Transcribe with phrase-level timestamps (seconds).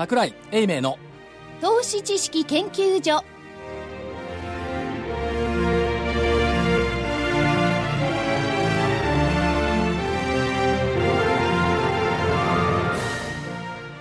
[0.00, 0.98] 桜井英明の
[1.60, 3.22] 投資知識研究所。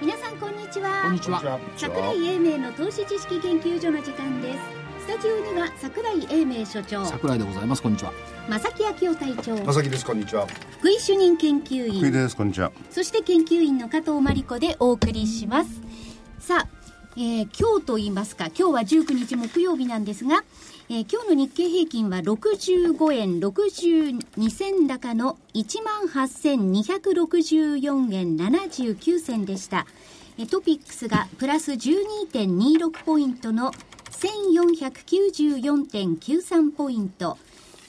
[0.01, 1.01] 皆さんこんにちは。
[1.03, 1.59] こんにちは。
[1.75, 4.59] 桜井英明の投資知識研究所の時間です。
[5.01, 7.05] スタジオには桜井英明所長。
[7.07, 7.81] 桜井でございます。
[7.81, 8.13] こんにちは。
[8.47, 9.65] 正木昭夫隊長。
[9.65, 10.05] まさきです。
[10.05, 10.47] こんにちは。
[10.79, 11.99] 福井主任研究員。
[11.99, 12.37] 福井です。
[12.37, 12.71] こんにちは。
[12.89, 15.88] そして研究員の加藤真理子でお送りします
[16.39, 16.67] さあ、
[17.17, 20.43] えー今日と言いますか今日は19日木曜日なんですが、
[20.89, 29.85] えー今日の日経平均は65円62銭高の1万8264円79銭でした。
[30.37, 33.73] えトピックスがプラス12.26ポイントの
[34.11, 37.37] 1494.93ポイント。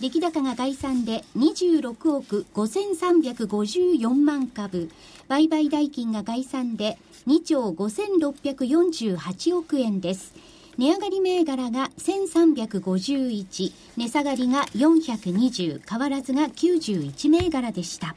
[0.00, 4.91] 出来高が概算で26億5354万株。
[5.28, 10.34] 売買代金が概算で2兆5648億円です。
[10.78, 18.14] 値上がり銘柄が1351値下がりが420変わらずが91銘柄でした。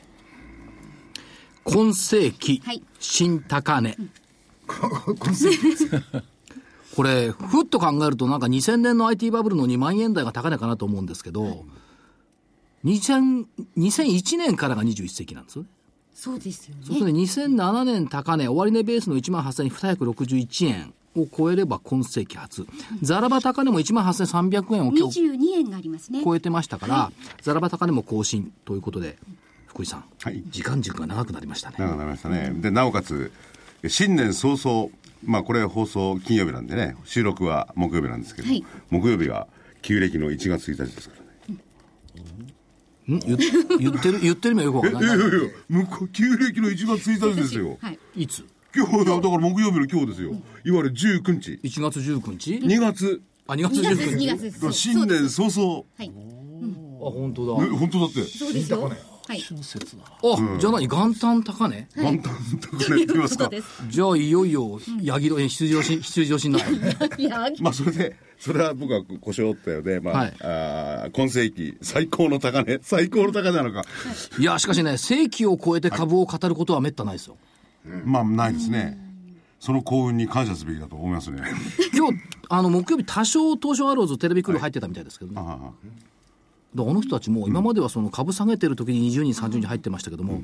[1.63, 2.83] 今世紀、はい。
[2.99, 3.97] 新高値。
[6.95, 11.65] これふっと考えるとなんか2000年の IT バブルの2万円台が高値かなと思うんですけど、
[12.85, 13.45] 2000
[13.77, 15.69] 2001年からが21世紀なんですよね
[16.13, 22.65] そうですよそうすると2007年高値、終値ベースの1万8261円を超えれば今世紀初。
[23.01, 26.21] ザラバ高値も1万8300円を今日22円がありますね。
[26.23, 27.11] 超えてましたから、
[27.41, 29.17] ザラバ高値も更新ということで、
[29.67, 30.43] 福井さん、はい。
[30.49, 31.75] 時間軸が長くなりましたね。
[31.79, 33.31] 長くなりましたね、でなおかつ
[33.87, 34.89] 新年早々
[35.25, 38.63] まあこれ放送金曜日なんでね収録は木曜日なんですけど、はい。
[38.89, 39.47] 木曜日が
[39.81, 41.59] 旧暦の1月1日ですからね
[43.07, 43.19] ん？
[43.19, 43.37] 言
[43.79, 45.03] 言ってる、言ってる意よくわかんない。
[45.03, 45.15] いや
[45.69, 47.77] 向こう旧暦の1月1日ですよ。
[47.81, 47.99] はい。
[48.15, 48.27] い。
[48.27, 48.45] つ？
[48.75, 50.31] 今日だだから木曜日の今日ですよ、
[50.65, 53.21] いわゆる19日 ?1 月19日？2月。
[53.45, 54.27] あ、2月2月です19 2日。
[54.27, 54.59] 月です。
[54.59, 55.83] そう新年早々。
[55.97, 56.09] はい。
[56.09, 56.11] あ、
[57.11, 57.77] 本当えだ。
[57.77, 58.23] 本当だって。
[58.23, 58.89] そうですよ
[59.27, 59.41] はい。
[59.41, 61.87] あ、じゃあ何元旦高値？
[61.95, 63.49] 元旦高値って言いますか？
[63.89, 66.63] じゃあいよいよ、ヤギロえ出場し、出場しになっ
[67.09, 67.15] た。
[67.21, 73.83] いやまあそれで、それは僕は故障ったようで、まあ、はいあー今世紀最高の高値、最高の高値なのか、
[74.39, 74.43] い。
[74.43, 77.37] や、しかしね、世紀を超えて株を語ることはめったないですよ。
[78.05, 78.97] まあないですね。
[79.59, 81.41] その幸運に感謝すべきだと思いますね。
[81.95, 82.19] 今日、
[82.49, 85.39] あの、木曜日多少東証アローズテレビクルー入ってたみたいですけどね。
[85.39, 85.71] あだから
[86.77, 90.41] あの人たちも今まではその株下げてる時に20人、30人入ってましたけども、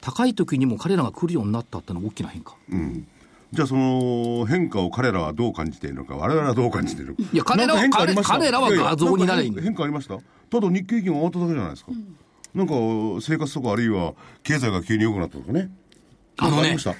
[0.00, 2.54] 高い時にも彼らが来るようになったってのは大きな変化。
[3.52, 7.22] じゃあその変化を彼らはどう感じているのか、我々はどう感じているのか。
[7.32, 8.32] いや彼らはなんか変化ありました？
[8.38, 10.16] 彼らは画像になれ変化ありました？
[10.50, 11.92] ただ日経平均が上がっただけじゃないですか。
[12.54, 12.74] なんか
[13.20, 15.70] 生活とかあるいは経済が急に良くなったとかね。
[16.38, 16.94] あのねなんかりました？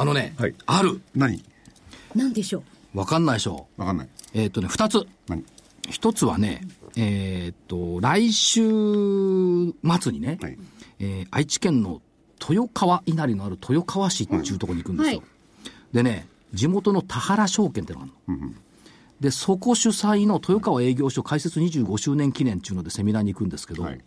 [0.00, 1.00] あのね、はいある。
[1.14, 1.44] 何？
[2.14, 2.62] なんでしょ
[2.94, 2.98] う？
[2.98, 3.68] わかんないでしょ。
[3.76, 4.08] わかんない。
[4.34, 5.06] えーっ、とね、二つ。
[5.28, 5.44] 何？
[5.88, 6.62] 一つはね、
[6.96, 8.62] えーっと、来週
[10.00, 10.58] 末にね、はい
[10.98, 12.00] えー愛知県の
[12.48, 15.18] 豊川稲荷のある豊川市っていうところに行くんですよ。
[15.18, 15.26] はい
[15.92, 18.50] でね、地元の田原証券ってのがあるの。
[19.20, 24.00] で、そこ主催の豊川営業所開設25周年記念っていうのでセミナーに行くんですけど、はい。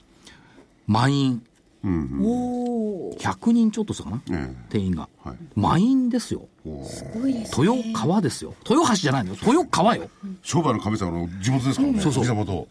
[0.86, 1.44] 満員。
[1.84, 5.08] おお100人ちょっとしたかな、え定員が。
[5.24, 6.48] はい満員ですよ。
[6.86, 8.54] すごいですね豊川ですよ。
[8.70, 9.38] 豊橋じゃないのよ。
[9.42, 10.10] 豊川よ。
[10.42, 12.02] 商売の神様の地元ですからね。
[12.02, 12.68] そうそう地元。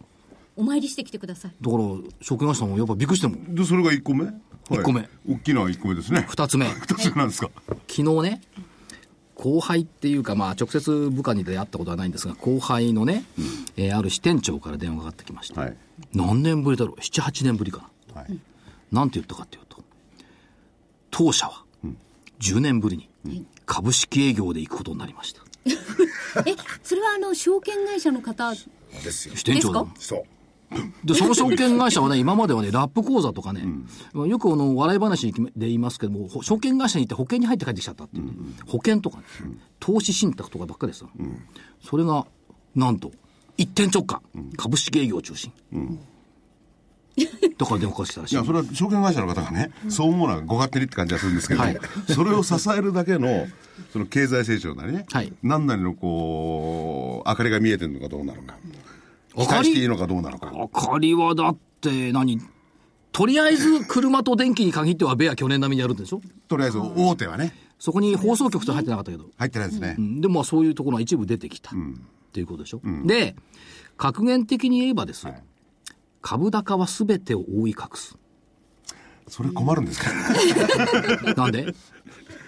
[0.56, 1.84] お参りしてきてくださいだから、
[2.20, 3.54] 証券会社さんもやっぱびっくりしてもん。
[3.54, 4.24] で、それが1個目？
[4.24, 4.34] はい
[4.72, 6.26] 一個目大きな1個目ですね。
[6.28, 6.66] 二つ目。
[6.80, 7.50] 二つ目なんですか？
[7.88, 8.40] 昨日ね、
[9.36, 13.25] 後輩っていうか、まあ、直接部下に出会ったことはないんですが、後輩のね、
[13.76, 15.60] えーある支店長から電話がかかってきました。
[15.60, 15.76] はい。
[16.12, 18.20] 何年ぶりだろう ?7、8年ぶりかな。
[18.22, 18.38] はい。
[18.93, 19.82] なんて言ったかっていうと、
[21.10, 21.65] 当社は、
[22.41, 25.43] 10年ぶりに、株式営業で行くことになりました。
[26.47, 28.59] えそれはあの証券会社の方で
[29.10, 29.37] すよ。
[29.37, 30.23] 支店長そう。
[31.05, 33.64] で、その証券会社はね、 今まではね、ラップ口座とかね、
[34.14, 38.31] よくあの、笑い話で言いますけども、ほ証券会社に行って保険に入って帰ってきちゃったっていう、
[38.67, 39.25] 保険とかね、
[39.81, 41.11] 投資信託とかばっかりですよ。
[41.82, 42.26] それが、
[42.75, 43.12] なんと、
[43.56, 44.23] 一点直下、
[44.56, 45.52] 株式営業中心。
[47.56, 48.44] だから電話かけてたらしいいや、。
[48.44, 51.79] それは証券会社の方がね、そう思うのはご勝手にって感じがするんですけど、はい
[52.09, 53.47] それを支えるだけの、
[53.93, 58.56] その経済成長なりね、はい何なりのこう、明かりが見えてるのかどうなのか、
[59.37, 60.50] 期待していいのかどうなのか。
[60.55, 62.41] 明かりはだって何、
[63.12, 66.20] とりあえず車と電気に限ってはベア去年並みにやるんでしょ？
[66.47, 69.25] とりあえず大手はね、そこに放送局と入ってなかったけど。
[69.37, 69.97] 入ってないですね。
[69.99, 71.70] うんでもまあそういうところが一部出てきた。
[71.70, 71.75] っ
[72.32, 72.81] ていうことでしょ？
[73.06, 73.35] で、
[73.97, 75.32] 格言的に言えばですよ。
[75.32, 75.43] はい
[76.23, 78.17] 株高は全てを覆い隠す。
[79.29, 80.11] それ困るんですか？
[81.37, 81.75] なんで？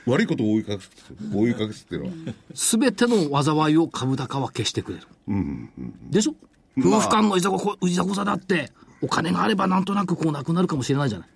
[0.06, 0.90] 悪いことを覆い隠す、
[1.34, 2.34] 覆い隠すっていうのは。
[2.54, 5.06] すべての災いを株高は消してくれる。
[6.10, 6.34] でしょ？
[6.78, 8.72] 夫婦間のいざこいざこざだって、
[9.02, 11.28] お金があればなんとなくこうなくなるかもしれないじゃない。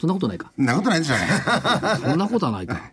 [0.00, 0.50] そんなことないか。
[0.56, 2.90] そんなことないんじゃないそんなことはないか。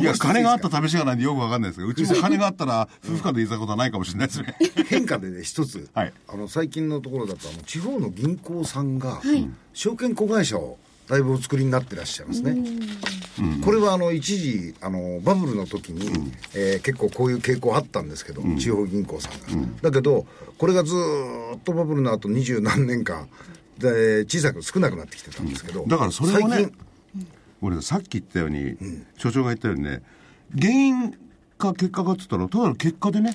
[0.00, 4.56] いや、金があった試しがないんでよくわかんないですけど、うちも金があったら、夫婦間でいざことはないかもしれないですね。
[4.88, 6.12] 変化でね一つ、はい。
[6.28, 9.20] あの最近のところだとあの地方の銀行さんが、
[9.72, 12.56] 証券子会社をだいぶお作りになってらっしゃいますね、
[13.64, 19.32] これはあの一時あのバブルの時に、えー結構こういう傾向あったんですけど、地方銀行さん
[19.62, 20.26] が、だけど
[20.56, 23.28] これがずーっとバブルの後二十何年間
[23.78, 26.72] で小さく少なくなってきてたんですけど、だからそれはね最近、
[27.64, 28.76] 俺さっき言ったように、
[29.16, 30.02] 所長が言ったようにね、
[30.54, 31.12] 原因
[31.56, 33.34] か結果かって言ったら、ただの結果でね、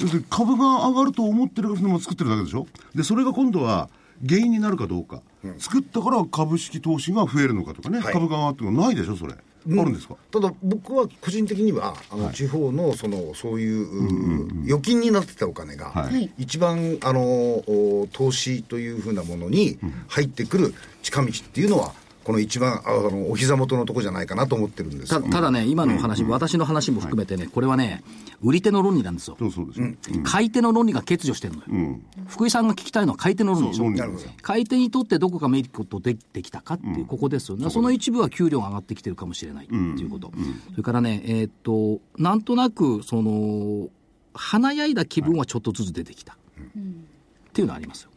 [0.00, 2.66] 要するに株が上がると思ってるのまま作ってるだけでしょ？
[2.94, 3.90] で、それが今度は
[4.26, 5.22] 原因になるかどうか。
[5.58, 8.12] 作ったから株式投資が増えるのかとかね、はい。
[8.12, 9.34] 株が上がってるのないでしょ、それ。
[9.34, 9.36] あ
[9.66, 10.16] るんですか？
[10.30, 16.32] ただ僕は個人的にはあの地方のそのそういうう預金になってたお金がはい。
[16.38, 21.92] 一番あのお投資というふうなものに入ってくる近道っていうのは
[22.28, 28.04] この一番あのお膝元のとこじゃないかなと思ってるんですたただね、今のお話、私の話も含めてね、これはね、
[28.42, 29.36] 売り手の論理なんですよ。
[29.38, 29.86] そうそうですよ。
[29.86, 31.98] うん買い手の論理が欠如してるのよ。
[32.26, 33.86] 福井さんが聞きたいのは買い手の論理でしょ
[34.42, 37.70] 買い手にとってどこかメリットできてきたかっていう、ここですよね。
[37.70, 40.30] その一部は給料が上がってきてるかもしれないっていうこと。
[40.72, 43.88] それからね、えーっと、なんとなく、その、
[44.34, 46.34] 華やいだ気分はちょっとずつ出てきた。
[46.34, 46.36] っ
[47.54, 48.10] ていうのはありますよ。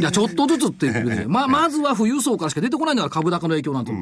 [0.00, 3.92] いや、ちょっとずつって言ってくださいま、まずは富裕層からしか出てこないんだから、株高の影響なんて。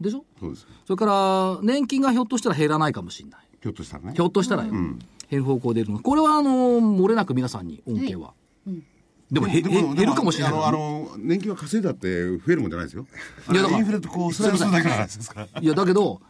[0.00, 0.24] でしょ？
[0.38, 0.66] そうです。
[0.86, 3.40] それから、年金がひょっとしたら減らないかもしれない。
[3.60, 4.12] ひょっとしたらね。
[4.14, 5.98] ひょっとしたらよ、減る方向でいるの。
[5.98, 8.34] これは、あの、漏れなく皆さんに恩恵は。
[9.30, 10.52] でも減るかもしれない。
[10.54, 13.06] あの、あの、年金は稼いだって増えるもんじゃないですよ。
[13.52, 15.60] いやだからインフレとこう、スライドするだけの話ですから。
[15.60, 16.22] いや、だけど、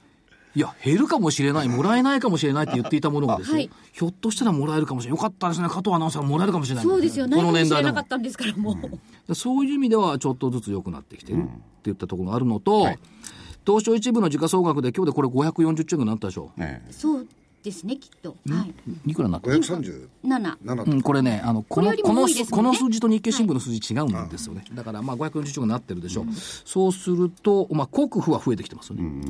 [0.58, 5.19] いや、減るかもしれない、もらえないかもしれないって言っていたものがですよ、はいひょっとしたらもらえるかもしれない。
[5.19, 6.84] よかったですね、加藤アナウンサーもらえるかもしれない。
[6.84, 7.28] そうですよ。
[7.28, 8.08] この年代なかっ。
[8.08, 8.76] たんですから、も
[9.28, 9.34] う。
[9.37, 11.46] そういう意味では、ちょっとずつ良くなってきてるっ
[11.82, 12.88] ていったところがあるのと、
[13.64, 16.50] 東証一部の時価総額で今日でこれ540兆円になったでしょ。
[16.56, 17.26] ねそう
[17.62, 18.37] ですね、きっと。
[18.49, 19.10] はい。
[19.10, 20.90] いくらになった537 7。
[20.90, 24.64] うん、これね、あの、この、これよりもこのこの数字と日経新聞の数字違うんですよね。
[24.72, 26.26] だから、まあ、540兆になってるでしょう。
[26.32, 29.22] そうすると、まあ、国富は増えてきてますよね。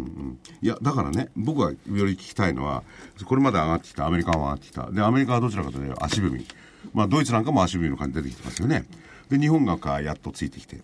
[0.61, 2.83] いや、だからね、僕がより聞きたいのは、
[3.25, 4.91] これまで上がってきた、アメリカは上がってきた。
[4.91, 6.47] で、アメリカはどちらかというと足踏み。
[6.93, 8.85] まあ、ドイツなんかも足踏みの感じ出てきてますよね。
[9.31, 10.81] で、日本がかやっとついてきて。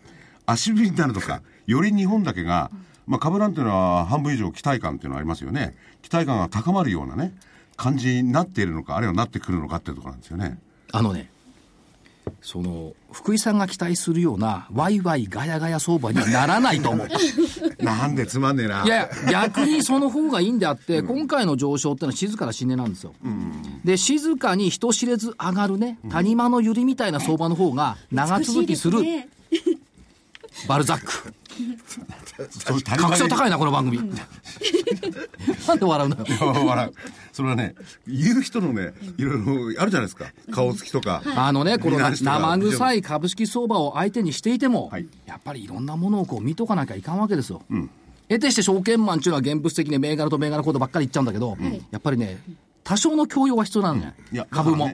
[0.47, 2.71] 足踏みになるとか、より日本だけが、
[3.07, 5.75] まあ、株なんていうのは半分以上期待感っていうのはありますよね。
[6.03, 7.35] 期待感が高まるようなね、
[7.77, 10.59] 感じになっているのか、あるいはなってくるのかっていうところなんですよね。
[10.93, 11.31] あのね、
[12.41, 17.09] その、福井さんが期待するような、ワイワイガヤガヤ相場にはならないと思う。
[17.83, 18.85] なんでつまんねえな。
[18.85, 23.15] いや、逆にその方がいいんであって、今回の上昇ってのは静かな新値なんですよ。
[23.85, 29.29] で、静かに人知れず上がるね、谷間の百合みたいな相場の方が長続きする、ね
[30.69, 31.35] バルザック。
[32.85, 33.99] 格差高いな、この番組。
[35.67, 36.67] なんで笑うのよ。
[36.67, 36.93] 笑う。
[37.33, 37.75] それはね、
[38.07, 40.33] 言う人のね、いろいろあるじゃないですか。
[40.51, 41.23] 顔つきとか。
[41.37, 47.63] あのね、この生臭い株式相場を相手にしていても、はいやっぱりいろんなものをこう見とかなきゃいかんわけですよ。
[48.29, 51.57] 得てして証券マンっていうのは現物的に銘柄と銘柄のことばっかり言っちゃうんだけど、
[51.91, 52.43] やっぱりね、
[52.83, 54.13] 多少の教養は必要なんだよ。
[54.33, 54.93] いや、株も。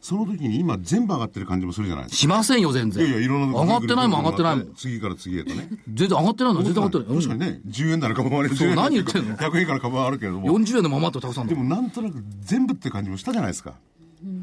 [0.00, 2.20] その時に今全部上がってる感じもするじゃないですか。
[2.20, 3.06] しませんよ、全然。
[3.06, 4.74] いやいや、いろんな上がってないもん、上がってないもん。
[4.74, 5.68] 次から次へとね。
[5.92, 7.06] 全然上がってないの、全然上がってない。
[7.08, 10.46] うん確かにね、10円なら株もあるそう何言ってんの ?100 円から株はあるけれども。
[10.58, 13.74] 40円のままってたくさんだでもなんとなく全部って感じもしたじゃないですか。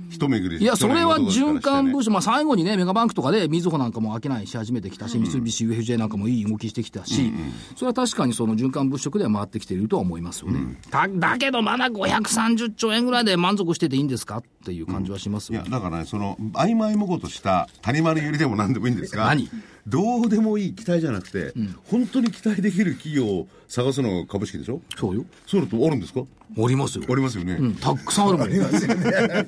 [0.10, 0.64] 一巡り。
[0.64, 7.32] いや、それは循環物質、まあ最後にね、メガバンクとかで、みずほなんかも商いし始めてきたし、三菱 UFJ なんかもいい動きしてきたし、
[7.76, 10.80] それは確かにその循環物色では回ってきているとは思いますよね。
[10.90, 19.50] だだけど、まだ530兆円ぐらいで満足してていいんですかっていう感じはしますよいや、だからね、その、曖昧もごとした谷丸よりでも何でもいいんですが、何？
[19.88, 21.54] どうでもいい期待じゃなくて、
[21.90, 24.82] 本当に期待できる企業を探すのが株式でしょ？
[24.98, 25.26] そうよ。
[25.46, 26.24] そうだとあるんですか？
[26.58, 27.06] おりますよ。
[27.10, 27.54] ありますよね。
[27.54, 28.50] うん、たくさんあるもん。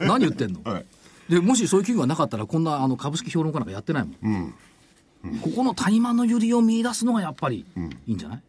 [0.08, 0.86] 何言ってんの、はい
[1.29, 4.53] で、もしそういう企業がなかったら、こんなあの株式評論家なんかやってないもん。
[5.41, 7.65] ここの谷間のゆりを見出すのがやっぱり
[8.08, 8.41] いいんじゃない、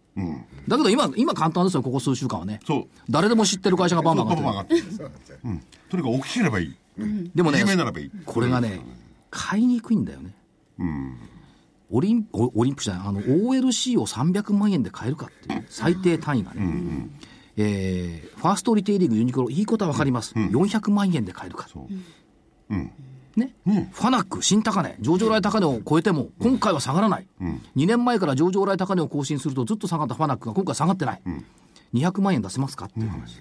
[0.68, 2.60] だけど今、今簡単ですよ、ここ数週間はね。
[2.66, 5.38] そう誰でも知ってる会社がバンバン上がってるバン上がってる。
[5.44, 5.62] うん。
[5.90, 6.76] とにかく大きければいい。
[7.34, 8.10] でもね有名ならばいい。
[8.24, 8.80] これがね、
[9.30, 10.34] 買いにくいんだよね。
[11.90, 17.08] オリンオオリンピックじゃない、あの、OLC を300万円で買えるかっていう、最低単位がね。
[17.56, 20.34] えーファーストリテイリングユニクロ、いいことはわかります。
[20.34, 21.66] 400万円で買えるか。
[23.36, 23.54] ね。
[23.92, 27.26] ファナック、新高値、上場来高値を超えても、今回は下がらない。
[27.76, 31.22] 2年前から上場来高値を更新するとずっと下がったファナックが今回下がってない。
[31.94, 32.86] 200万円出せますか？
[32.86, 33.40] っていう話。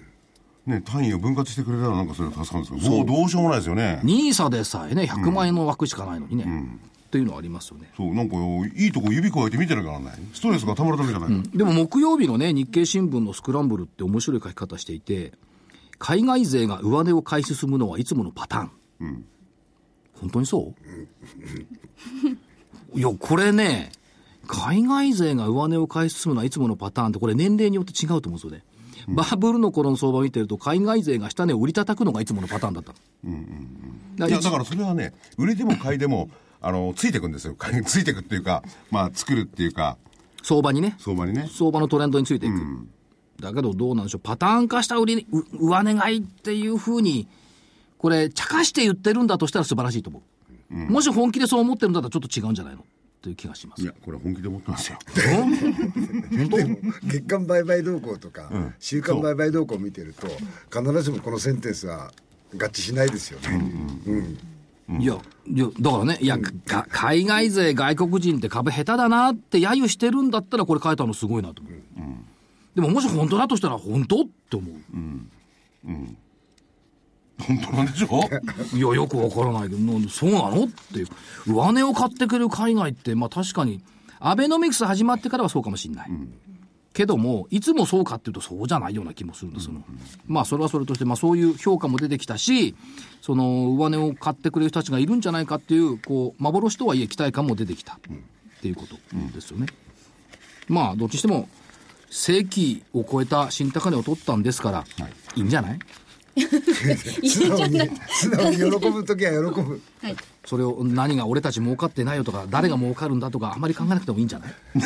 [0.66, 4.00] ね、単位を分割してくれたらなんかそれは助かるんですけど、もうどうしようもないですよね。
[4.04, 6.44] ニーサでさえね、100万円の枠しかないのにね。
[6.44, 7.90] っていうのはありますよね。
[7.96, 8.36] そう、なんか、
[8.76, 10.18] いいとこ指加えて見てなきゃならない。
[10.32, 11.42] ストレスがたまるだけじゃない。
[11.54, 15.32] でも木曜日のね、日経新聞のスクランブルって面白い書き方していて、
[15.98, 19.24] 海外勢が上値を買い進むのはいつものパターン。
[20.14, 20.74] 本当にそ
[22.94, 22.98] う？
[22.98, 23.92] いや、これね、
[24.46, 28.64] 海外勢が上値を買い進むのはいつものパターンって、これ年齢によって違うと思うんですよね。
[29.08, 32.92] バブルの頃の相場を見てると、海外勢が下値を売り叩くのがいつものパターンだった。
[32.92, 36.28] いや、だからそれはね、売りでも買いでも、
[36.62, 37.56] あの、ついてくんですよ。
[37.86, 39.96] ついてくっていうか、まあ、作るっていうか、
[40.42, 40.96] 相場にね。
[40.98, 41.48] 相場にね。
[41.52, 42.54] 相場のトレンドについていく。
[43.40, 44.20] だけどどうなんでしょう。
[44.22, 47.26] パターン化した売り、う上値買いっていうふうに、
[47.98, 50.22] これ、茶化して言ってるんだとしたら素晴らしいと思
[50.70, 50.74] う。
[50.74, 52.80] もし本気でそう思ってるんだったらちょっと違うんじゃないの？
[52.80, 52.84] っ
[53.22, 53.82] ていう気がします。
[53.82, 54.98] いや、これ本気で思ってますよ。
[55.34, 57.08] 本当？
[57.08, 60.28] 月間売買動向とか、週間売買動向を見てると、
[60.70, 62.12] 必ずしもこのセンテンスは
[62.54, 63.48] 合致しないですよね。
[64.06, 64.38] うん
[64.98, 71.74] いや、いや、だからね、いや、が海外勢、外国人って株下手だなって揶揄してるんだったら、これ変えたのすごいなと思う。
[72.74, 74.74] でも、もし本当だとしたら、本当って思う。
[77.40, 78.20] 本当なんでしょ？
[78.76, 81.08] いや、よくわからないけど、そうなのっていう。
[81.46, 83.80] 上値を買ってくれる海外って、まあ確かに、
[84.18, 86.10] アベノミクス始まってからはそうかもしれない。
[86.92, 89.74] けども、いつもそうかっていうとそうじゃないような気もするんですよ。
[90.26, 92.74] まあそれはそれとして、まあそういう評価も出てきたし、
[93.22, 97.98] その上値を買ってくれる人たちがいるんじゃないかっていう、こう、幻とはいえ期待感も出てきたっ
[98.60, 98.96] ていうこと
[99.34, 99.66] ですよね。
[100.68, 101.48] まあどっちにしても、
[102.10, 104.84] 世紀を超えた新高値を取ったんですから、
[105.36, 105.78] いいんじゃない？
[107.28, 109.80] 素直に、素直に喜ぶときは喜ぶ。
[110.02, 110.16] はい。
[110.46, 114.54] それを何が俺たち儲かってないよとか、誰が儲かるんだとか、あまり考えなくてもいいんじゃない？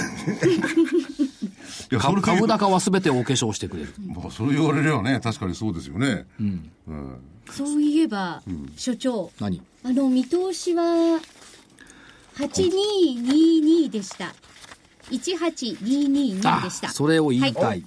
[1.99, 3.95] 株株高は全てお化粧してくれる。
[4.07, 6.27] まあ、それ言われればね、確かにそうですよね。
[7.51, 8.43] そういえば、
[8.77, 9.63] 所長、何？
[9.85, 11.21] あの、見通しは、
[12.37, 14.35] 8222でした。
[15.11, 16.89] 18222でした。
[16.89, 17.65] それを言いたい。
[17.65, 17.85] はい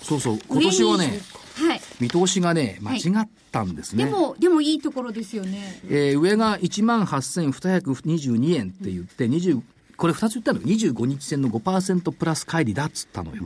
[0.00, 1.20] そうそう、今年はね、
[1.56, 1.80] はい。
[2.00, 4.06] 見通しがね、間違ったんですね。
[4.06, 5.80] でも、でもいいところですよね。
[5.90, 9.60] えー上が1万8222円って言って、20、
[9.96, 10.66] これ2つ言ったのよ。
[10.66, 13.44] 25日線の5%プラス乖離だっつったのよ。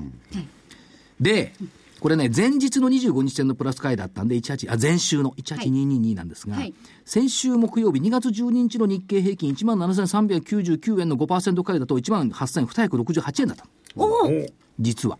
[1.20, 1.52] で、
[2.00, 6.74] これね、前日の25日線のプラス乖離だったんで、18、あ、前週の18222なんですが、はい
[7.04, 11.26] 先週木曜日2月12日の日経平均1万7399円の5%
[11.62, 13.64] 乖離だと1万8268円だった
[13.96, 14.30] お
[14.78, 15.18] 実は。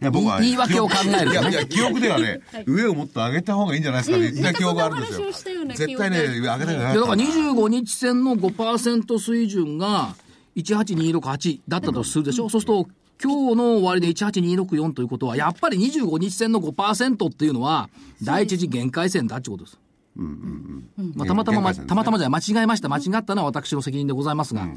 [0.00, 1.32] いや、僕は、言い訳を考えるとね。
[1.32, 5.32] いや、いや、記憶ではね、上をもっと上げた方がいいんじゃないですかって言った記憶があるんですよ。
[5.32, 6.94] 絶対ね、上げた方がい。
[6.96, 10.14] だから25日線の5%水準が
[10.56, 12.88] 18268だったとするでしょ、そうすると、
[13.22, 17.88] 今日の終わりで18264ということは、やっぱり25日線の5%っていうのは、
[18.22, 19.78] 第一次限界線だってことです。
[20.16, 21.86] まあ、たまたま、ま限界線ですね。
[21.88, 22.88] たまたまじゃない間違えました。
[22.88, 24.68] 間違ったのは私の責任でございますが、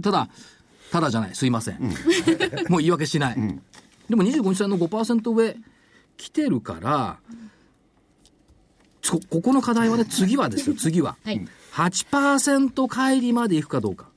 [0.00, 0.28] ただ、
[0.92, 1.80] ただじゃない、すいません。
[2.68, 3.60] もう言い訳しない。
[4.10, 5.56] でも25日線の5%上
[6.16, 7.18] 来てるから、
[9.08, 11.16] こここの課題はね、次はですよ、次は。
[11.24, 11.46] はい。
[11.72, 14.08] 8%乖離までいくかどうか。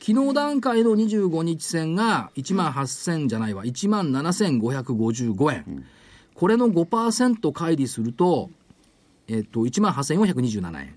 [0.00, 5.84] 昨日段階の25日線が1万8000じゃないわ、1万7555円。
[6.34, 8.50] これの5%乖離すると、
[9.28, 10.94] えっと、1万8427円。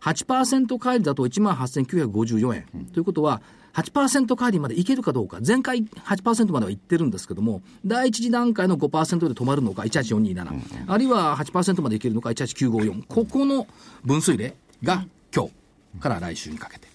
[0.00, 2.86] 8%乖離だと1万8954円。
[2.92, 3.40] ということは、
[3.74, 5.38] 8%乖離までいけるかどうか。
[5.46, 10.62] 前回8%までは行ってるんですけども、第一次段階の5%で止まるのか、18427。
[10.86, 13.06] あるいは8%までいけるのか、18954。
[13.06, 13.66] ここの
[14.04, 15.52] 分水嶺が今日
[16.00, 16.88] から来週にかけて。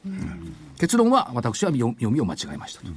[0.78, 2.88] 結論は私は読読みを間違えましたと。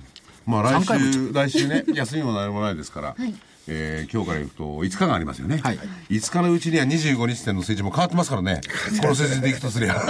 [0.47, 3.35] まあ三回も来週、来週ね、 休みも何もないですから、はい
[3.67, 5.59] えー今日から言うと5日がありますよね。
[5.63, 5.79] はい
[6.11, 8.61] 5日のうちには25日線の数字も変わってますからね。
[9.01, 10.03] この数字でいくとすりゃ。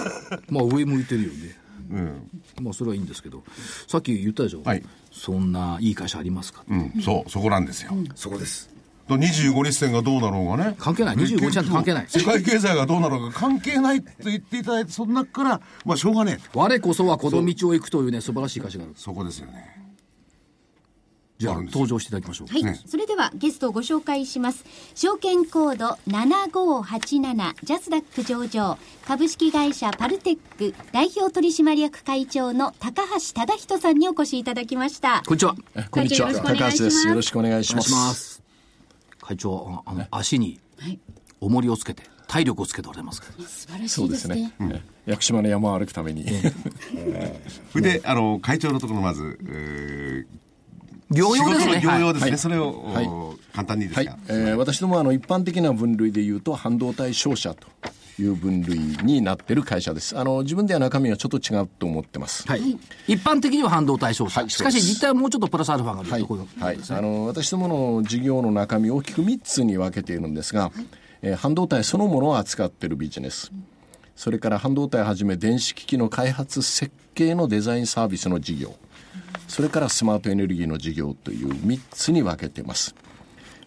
[0.50, 1.56] まあ上向いてるよね。
[1.90, 2.30] うん。
[2.60, 3.42] まあそれはいいんですけど、
[3.86, 4.62] さっき言ったでしょ。
[4.62, 6.92] はいそんないい会社ありますか、うん。
[7.02, 7.90] そう、そこなんですよ。
[8.14, 8.70] そこです。
[9.08, 10.76] と25日線がどうなろうがね。
[10.78, 16.50] 関係ない25日なんて関係ない世界経済がどうなろうが関係ないと言っていただいて、その中から、まあしょうがねえ。
[16.54, 18.92] 我こそはこの道を行くというね、素晴らしい会社がある。
[18.96, 19.77] そこですよね。
[21.38, 22.52] じゃあ登場していただきましょう。
[22.52, 24.64] はい、ねそれではゲストをご紹介します。
[24.96, 28.76] 証券コード7587ジャスダック上場
[29.06, 35.22] 株式会社パルテック代表取締役会長の高橋忠人さんにお越しいただきました。
[35.26, 35.54] こんにちは。
[35.92, 36.32] こんにちは。
[36.32, 37.06] 会長よろしくお願いします高橋です。
[37.08, 37.88] よろしくお願いします。
[37.88, 38.42] します。
[39.20, 40.98] 会長、ああの、足にはい。
[41.40, 43.28] 重りをつけて、体力をつけておられますか？
[43.38, 43.44] ら。
[43.44, 44.82] 素晴らしそですいうですねね。
[45.06, 46.26] え屋久島の山を歩くために。
[47.70, 50.47] それで、あの、会長のところまず、えー
[51.10, 51.72] 療養ですね。
[51.78, 52.30] 療養ですね。
[52.32, 52.38] はい。
[52.38, 53.06] それを、はい。
[53.06, 54.10] お簡単にですか？
[54.10, 57.66] はい、えー私どもはあの一般的な分類で言うと半導体商社と
[58.20, 60.18] いう分類になっている会社です。
[60.18, 62.46] あの自分では中身はちょっと違うと思ってます。
[62.46, 62.60] はい。
[63.06, 64.40] 一般的には半導体商社。
[64.40, 70.70] はいしかし実態はもうちょっとプラスアルファがあるはいところはい、あの私どもの事業の中身を大きく3つに分けているんですが、
[71.22, 73.50] えー半導体そのものを扱っているビジネス。
[74.14, 78.74] それから半導体をはじめ電子機器の開発設計のデザインサービスの事業
[79.48, 82.94] それからスマートエネルギーの事業という3つに分けてます。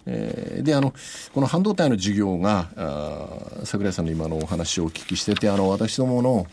[0.06, 0.94] えーであの
[1.34, 2.70] この半導体の事業が
[3.64, 6.48] 櫻井さんの今のお話をお聞きしててあの私どもの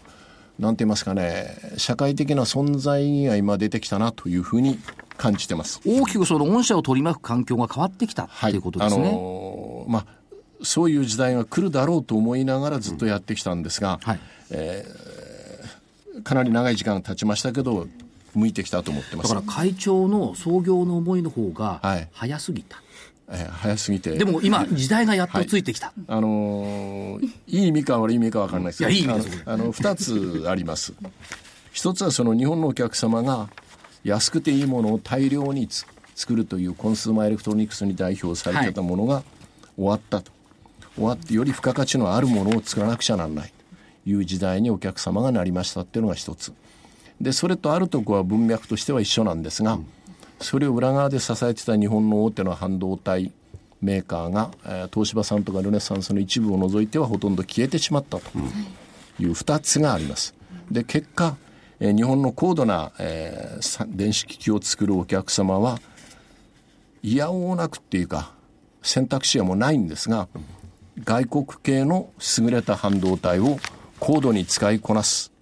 [0.59, 4.79] なんて言いますかね社会的な存在が今出てきたなというふうに
[5.17, 5.81] 感じてます。
[5.87, 9.09] 大きくその御社を取り巻く環境が変わってきたっていうことですね。
[9.09, 10.07] あのーまあ
[10.61, 14.21] そういう時代が来るだろうと思いながらずっとやってきたんですが、はい。
[16.25, 17.87] かなり長い時間経ちましたけど
[18.39, 19.29] 向いてきたと思ってます。
[19.35, 22.09] だから会長の創業の思いの方がはい。
[22.13, 22.83] 早すぎた。
[23.31, 24.17] えー早すぎて。
[24.17, 25.93] でも今、時代がやっとついてきた。
[26.07, 28.91] あのーいい意味か悪い意味か分からないですけど。
[28.91, 29.43] いやいい意味です。
[29.45, 29.95] あのあの2
[30.43, 30.95] つあります。
[31.73, 33.49] 一つはその日本のお客様が
[34.05, 39.23] 安くていいものを大量につ作るという consumer electronics に代表されてたものが
[39.77, 40.33] 終わったと、
[40.97, 43.53] 終わってより付加価値のあるものを作らなくちゃならない。
[44.05, 46.53] という時代にお客様がなりましたっていうのが一つ
[47.21, 49.79] でそれとあるとこは文脈としては一緒なんですが、
[50.41, 53.33] それを裏側で支えてた日本の大手の半導体
[53.81, 58.39] メーカーが、えー東芝さんとかルネサスの一部を除いてはほとんど消えてしまったと
[59.19, 60.35] いう2つがあります。
[60.71, 61.37] で結果、
[61.81, 65.81] えー日本の高度な、えー電子機器を作るお客様は
[67.03, 68.33] いやおうなくっていうか
[68.83, 70.29] 選択肢はもうないんですが
[71.05, 73.59] 外国系の優れた半導体を
[74.01, 75.33] 高度に使いこなす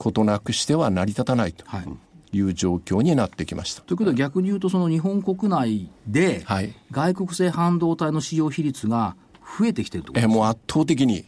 [0.00, 1.84] ことなくしては成り立たないとはい。
[2.32, 3.82] いう状況になってきました。
[3.82, 9.16] ということは逆に言うと、その日本国内ではい、外国製半導体の使用比率が
[9.58, 11.24] 増えてきてるとえーもう圧倒的に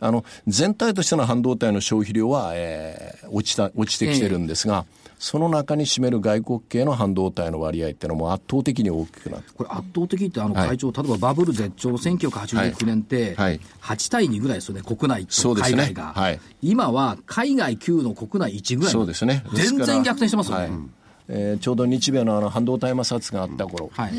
[0.00, 4.86] あの全体としての半導体の消費量は、えー落ちた落ちてきてるんですが、
[5.24, 9.44] その中に占める外国系の半導体の割合っていうのも圧倒的に大きくなる。
[9.56, 16.12] これ圧倒的ってあのはい会長、例えばバブル絶頂の1989年って、はい8対2ぐらいですよね、国内とそうですね海外が。
[16.12, 18.92] はい今は海外9の国内1ぐらい。
[18.92, 19.42] そうですね。
[19.54, 20.62] 全然逆転してますよね。
[20.64, 20.70] はい
[21.28, 24.12] えーちょうど日米のあの半導体摩擦があった頃、はい。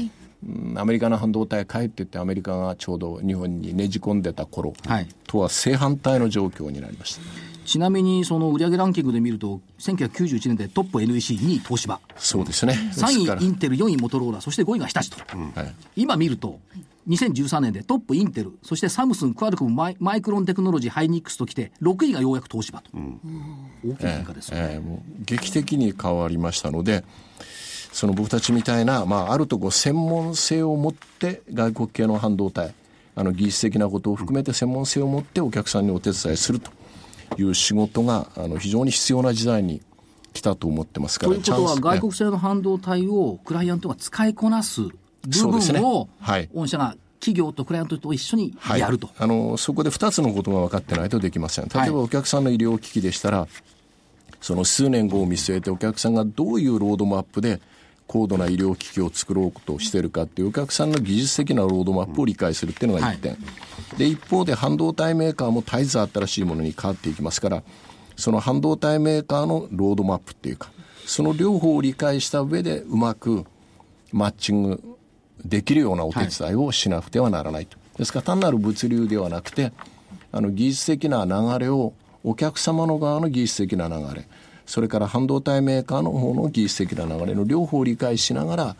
[0.43, 7.21] うんアメリカの半導体買えってってアメリカがちょうど日本にねじ込んでた頃はいとは正反対の状況になりました。
[7.65, 12.73] ちなみに、その売上ランキングで見ると、1991年でトップ NEC、2位東芝、そうですね。
[12.73, 15.17] 3ですから位インテル、4位モトローラ、そして5位が日立と。
[15.37, 16.59] はい今見ると、
[17.07, 22.89] 2013年でトップインテル、そしてサムスン、クアルコム、マイマイクロンテクノロジー、ハイニックスときて、6位がようやく東芝と。
[23.85, 24.69] 大きな変化ですよね。
[24.73, 27.03] えーもう劇的に変わりましたので
[27.91, 32.73] その僕たちみたいな、まあ、あるとこ専門性を持って外国系の半導体
[33.15, 36.71] あの技術的なことを含めて専門性を持ってお客さんにお手伝いすると
[37.37, 39.81] いう仕事があの非常に必要な時代に
[40.33, 44.91] 来たと思ってますからということは、外国製の半導体をクライアントが使いこなす部
[45.51, 46.49] 分を、はい。
[46.53, 49.09] 御社が企業とクライアントと一緒にはいやると。
[49.17, 51.65] あのそこで2つのことが分かってないとできません。
[51.65, 53.47] 例えはいばお客さんの医療機器でしたら、
[54.41, 57.61] その数年後を見据えてお客さんがどういうロードマップで
[58.07, 63.37] 高度な医療機器を作ろうとしているかっていうお客さんの技術的なロードマップを理解するっていうのが1点、
[63.97, 67.63] で一方で半導体メーカーも絶えず新しいものに変わっていきますから
[68.15, 70.71] その半導体メーカーのロードマップっていうか
[71.05, 73.45] その両方を理解した上でうまく
[74.11, 74.97] マッチング
[75.43, 77.77] できるようなお手伝いをしなくてはならないと。
[77.97, 79.71] ですから単なる物流ではなくて、
[80.31, 84.27] あの技術的な流れをお客様の側の技術的な流れ、
[84.65, 88.75] それから半導体メーカーの方の技術的な流れの両方を理解しながら、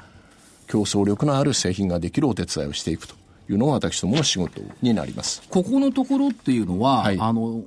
[0.68, 3.16] 競争力のある製品ができるお手伝いをしていくと
[3.50, 5.44] いうのが私どもの仕事になります。
[5.50, 7.64] ここのところっていうのは、はいあの、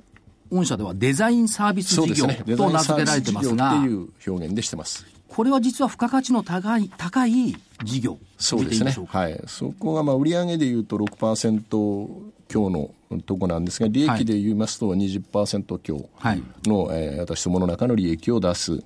[0.51, 2.43] 御社ではデザインサービス事業ね。
[2.45, 5.05] と名付けられてますが、業っていう表現でしてます。
[5.27, 8.17] これは実は付加価値の高い、高い事業。
[8.37, 9.41] そうですねはい。
[9.47, 12.07] そこがまあ売上でいうと6%
[12.49, 12.91] 強の
[13.25, 16.43] とこなんですが、利益で言いますと20%強はい。
[16.65, 18.83] の、えー私どもの中の利益を出す、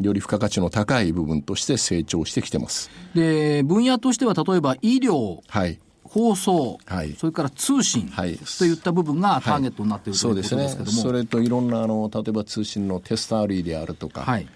[0.00, 2.90] より付加価値の高い部分として成長してきてます。
[3.14, 5.78] で、分野としては例えば医療、はい。
[6.04, 7.12] 放送、はい。
[7.12, 8.36] それから通信はい。
[8.58, 14.46] といった部分がターゲットになっているといううことそですねですけども、それといろんなあの例えば通信のテスター類であるとか、はい。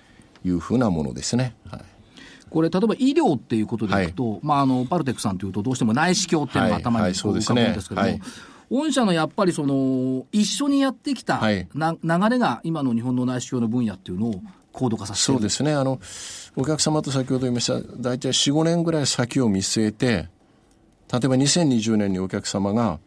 [0.45, 1.81] い、うふうなものですね、はい、
[2.55, 8.09] これ、例えば医療っていうことでいくと、まあ、あのパルテックさんというと、どうしても内視鏡っていうのが頭に浮かぶんですけども、
[8.71, 11.67] 御社のやっぱりその、一緒にやってきたはい。
[11.75, 14.40] な、流れが今の日本の内視鏡の分野っていうのを
[14.71, 15.38] 高度化させてる。
[15.38, 15.73] そうですね。
[15.73, 15.99] あの、
[16.55, 20.29] お客様と先ほど言いました、大体4、5年ぐらい先を見据えて、例え
[21.11, 23.01] ば2020年にお客様が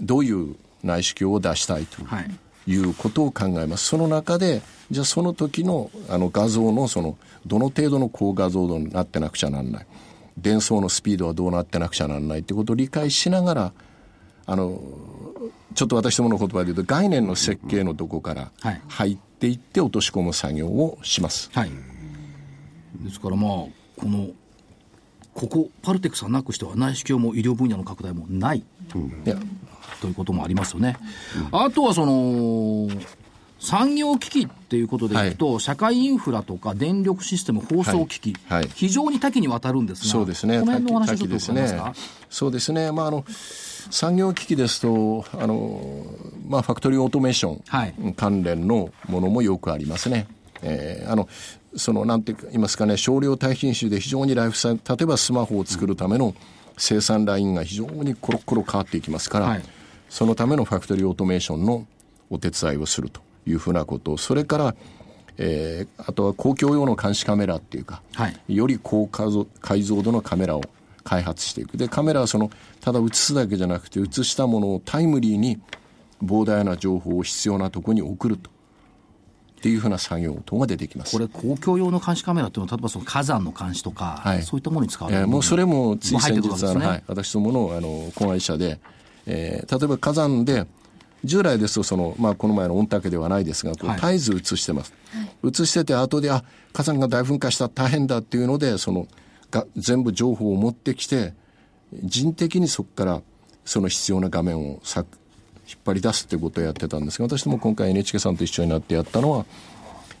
[0.00, 2.30] どういう内視鏡を出したいとはい。
[2.66, 3.86] いうことを考えます。
[3.86, 9.86] その中で、じゃあその時のあの画像のその、どの程度の高画像度になってなくちゃなんない。
[10.36, 13.72] 伝送のスピードはどうなってなくちゃなんないってことを理解しながら、
[14.46, 14.80] あの、
[15.74, 21.50] ちょっと私どもの言葉で言うと概念の設計のとこからはい入っていって落とし込む作業をします。
[21.52, 21.70] はい。
[23.00, 23.70] ですからまあ、こ
[24.02, 24.30] の、
[25.34, 29.36] ここ、パルテックさんなくしては内視鏡も医療分野の拡大もないいや
[30.06, 30.96] ということもありますよね。
[31.50, 32.88] あとはその、
[33.58, 40.60] 産業機器っていうことでいくと、社会インフラとか電力システム、放送機器、はいはい非常に多岐にわたるんですが、そうですね。
[40.60, 41.94] この辺のお話ちょっと伺えますか？。
[42.30, 42.92] そうですね。
[42.92, 43.24] まあ、あの、
[43.90, 46.04] 産業機器ですと、あの、
[46.46, 50.28] まあ、ファクトリーオートメーション、はい関連のものもよくありますね。
[50.62, 51.28] えーあの、
[51.74, 56.34] その、なんて言いますかね、少量耐品種で非常にライフサイ例えばスマホを作るための
[56.78, 59.62] 生産ラインが非常にコロコロ変わっていきますから、はい
[60.08, 61.86] そのためのファクトリーオートメーションの
[62.30, 64.74] お手伝いをするというふうなこと、それから、
[65.38, 70.62] えーあとは公共用の監視カメラっていうか、はいより高解像解像度のカメラを
[71.04, 71.76] 開発していく。
[71.76, 75.60] で、カメラはその、ただ映すだけじゃなくて、映したものをタイムリーに
[76.22, 78.50] 膨大な情報を必要なところに送ると。
[78.50, 81.12] っていうふうな作業等が出てきます。
[81.12, 88.78] これ、公共用の監視カメラっていうのは、例えばその火山の監視とか、はいそういったものに使われるえーもうそれもつい先日、ねはい、私どものあの子会社で、
[89.26, 90.66] えー例えば火山で、
[91.24, 94.92] 従来ですとその、まあ、この前の御嶽ではないですが、こうはい絶えず映してます。
[95.44, 99.08] 映してて、後で、あ火山が大噴火した、大変だっていうので、その
[99.50, 101.34] が全部情報を持ってきて、
[101.92, 103.22] 人的にそこから
[103.64, 105.04] その必要な画面をさ
[105.68, 109.46] 引っ張り出すってことをやってたんですが、私ども今回 NHK さんと一緒になってやったのは、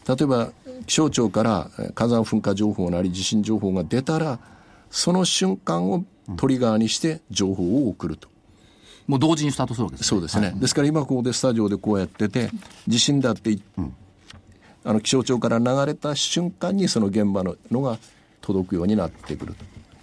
[0.08, 0.50] 例えば
[0.86, 4.38] 気象庁からえー火山噴火情報なり地震情報が出たら、
[4.90, 6.04] その瞬間を
[6.36, 8.28] トリガーにして情報を送ると。
[9.06, 10.08] もう同時にスタートするわけですね。
[10.08, 10.52] そうですね。
[10.56, 12.50] ですから今ここでスタジオでこうやってて、
[12.88, 13.62] 地震だってい、
[14.84, 17.98] あの気象庁から流れた瞬間にその現場ののが
[18.40, 19.54] 届くようになってくる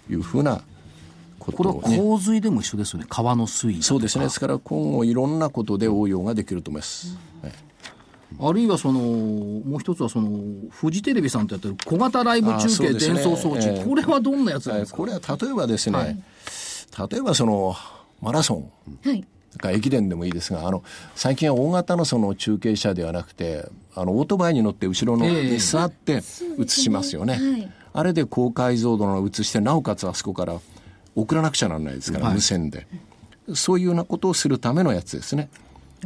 [0.06, 0.62] というふうな
[1.38, 1.98] こことれはをね。
[1.98, 3.06] 洪水でも一緒ですよね。
[3.08, 4.24] 川の水位そうですね。
[4.24, 7.16] ですから今後いろんなことで応用ができると思います。
[7.42, 7.52] はい
[8.40, 10.28] あるいはその、もう一つはその、
[10.70, 16.24] フジテレビさんとやってる小型ライブ中継伝送装置、ええこれはどんなやつなんはいですか、これは例えばですね、
[17.10, 17.76] 例えばその
[18.24, 18.72] マラソン、
[19.04, 19.20] はい。
[19.52, 20.82] だから駅伝でもいいですが、あの、
[21.14, 26.22] 最近は大型のその中継車ではなくて、あの、オートバイに乗って後ろのええに座って
[26.58, 27.34] 映しますよね。
[27.34, 30.60] はいあれで高解像度の映して、なおかつあそこから
[31.14, 32.88] 送らなくちゃならないですから、はい無線で。
[33.54, 35.48] そういうようなことをするためのやつですね。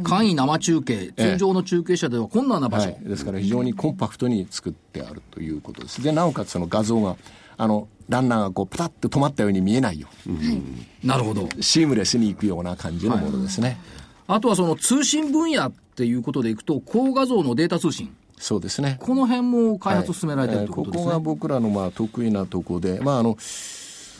[0.03, 2.91] 簡易生中継、通常の中継車では困難な場所。
[2.91, 2.99] はい。
[3.03, 6.03] ですから非常にコンパクトに作ってあるということです。
[6.03, 7.17] で、なおかつその画像が、
[7.59, 10.07] あの、ランナーがこう、プタッと止まったように見えないよ。
[11.03, 11.49] なるほど。
[11.59, 13.77] シームレスに行くような感じのものですね。
[14.27, 18.15] あとはその通信分野っていうことでいくと、高画像のデータ通信。
[18.37, 18.97] そうですね。
[19.01, 21.11] この辺も開発進められてるということですね。
[21.11, 23.37] えーここが僕らのまあ得意なとこで、まああの、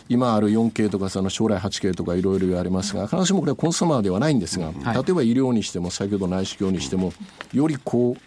[0.09, 7.13] 今ある 4K とかその将来 8K とかいろいろ言われますが、必ずしもこれはコンスーマーではないんですが、はい例えば医療にしても、先ほど内視鏡にしても、
[7.53, 8.17] よりこ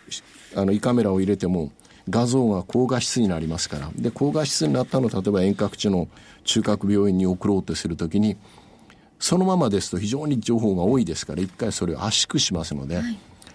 [0.56, 1.72] う、あの、胃カメラを入れても、
[2.10, 3.90] 画像が高画質になりますから。
[3.96, 6.08] で、高画質になったのを、例えば遠隔地の
[6.44, 8.36] 中核病院に送ろうとするときに、
[9.18, 13.02] そのままですと非常に情報が多いですから、一回それを圧縮しますので、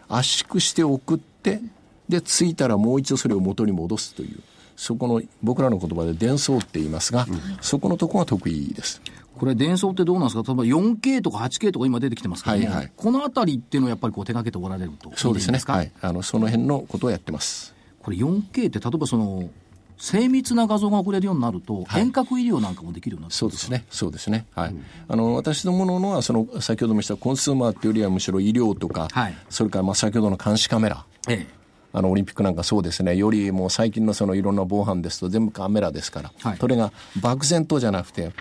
[0.08, 1.60] 圧縮して送って、
[2.08, 4.40] で、着いたらもう一度それを元に戻すという、
[4.78, 7.28] そこの僕らの言葉で伝送って言いますが、
[7.60, 9.02] そこのところが得意です。
[9.36, 10.44] これ伝送ってどうなんですか？
[10.48, 15.12] 例えば 4K とか 8K とか今出てきてますけども、はいはいこのあたりっていうのをやっぱりこう手掛けておられると。
[15.16, 15.60] そうですね。
[15.60, 15.92] かはい。
[16.02, 17.76] あの、その辺のことをやってます。
[18.08, 19.50] これ 4K って例えばその、
[19.98, 23.86] 精密な画像が送れるようになると、はい遠隔医療なんかもできるようになってくるそうですね。
[23.90, 24.46] そうですね。
[24.56, 24.76] はい。
[25.10, 31.48] あの、私どものは、その、先ほどもしたコンスーマーっていうよりはむしろ医療とか、はいそれからまあ先ほどの監視カメラ、ええ。
[31.92, 33.18] あの、オリンピックなんかそうですね。
[33.18, 36.32] よりもう最近のそのいろんな防犯ですと全部カメラですから。
[36.40, 38.32] はいそれが漠然とじゃなくて、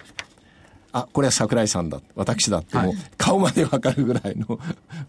[0.92, 2.00] あ、これは桜井さんだ。
[2.14, 2.78] 私だって
[3.18, 4.60] 顔までわかるぐらいの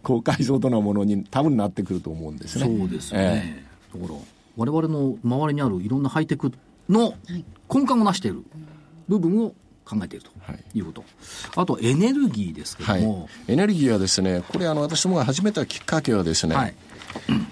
[0.02, 2.65] 高解像度なものに多分なってくると思うんですね。
[2.65, 3.63] そうですよね。
[3.93, 4.20] だから、
[4.58, 6.52] 我々の周りにあるいろんなハイテク
[6.89, 7.13] の
[7.74, 8.43] 根幹をなしている
[9.08, 9.54] 部分を
[9.86, 11.04] 考えているとはいいうこと。
[11.56, 13.30] あと、エネルギーですけどはいも、。
[13.48, 16.76] エネルギーはですね、これあの私どもが始めたきっかけはですね、はい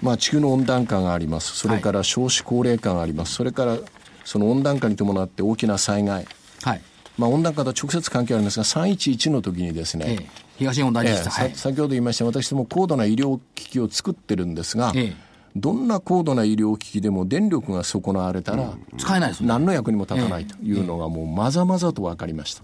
[0.02, 1.56] まあ地球の温暖化があります。
[1.56, 3.34] それから少子高齢化があります。
[3.34, 3.78] それから
[4.24, 6.26] その温暖化に伴って大きな災害。
[6.62, 6.82] はい。
[7.18, 10.26] まあ、温暖化と直接関係あるんですが、311の時にですね、ええ、
[10.58, 15.16] 東日本大震災、ええ、先ほど言いました私ども高度な医療機器を作ってるんですが、ええ、
[15.56, 22.62] どんな高度な医療機器でも電力が損なわれたら、使えないです、ね、何の役にも立たないというのがもうまざまざと分かりました。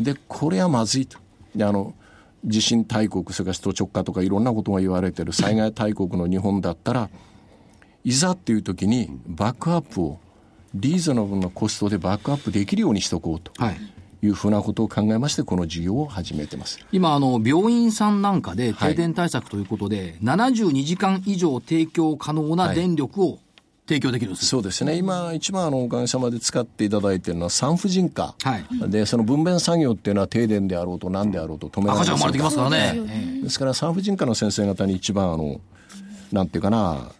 [0.00, 1.18] で、これはまずいと。
[1.54, 1.94] であの
[2.44, 7.10] 地震大国、それから首都直下とかいろんなことが言われてる災害大国の日本だったら、
[8.04, 10.18] いざっていう時にバックアップを
[10.72, 13.52] リーズナブルなコストでバックアップできるようにしとこうと。
[13.72, 13.76] い
[14.28, 16.78] うふうなことを考えまして、この事業を始めてます。
[16.92, 23.38] 今あの、病院さんなんかで停電対策ということで、はい、72時間以上提供可能な電力を
[23.86, 33.40] 提供できるんです、そうですね、今、一番あのおかげさまで使っていただいているのは産婦人科、はい、でその分娩作業っていうのは停電であろうと、なんであろうと止められ赤ちゃん生まれてきますからね。
[33.42, 35.60] ですから産婦人科の先生方に一番あの、
[36.30, 37.10] なんていうかな、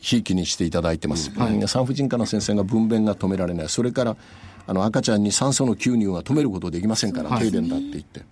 [0.00, 4.16] ひいきにしていただいてます、はい、産婦人科の先生が分娩が止められない、それから
[4.66, 8.22] あの赤ちゃんに酸素の吸入が止めることできませんから、停電だって言って、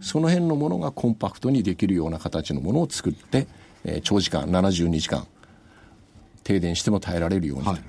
[0.00, 3.46] その辺のものがコンパクトにできるような形のものを作って、
[3.84, 5.26] えー、長時間、72時間、
[6.42, 7.64] 停電しても耐えられるように。
[7.64, 7.82] はい。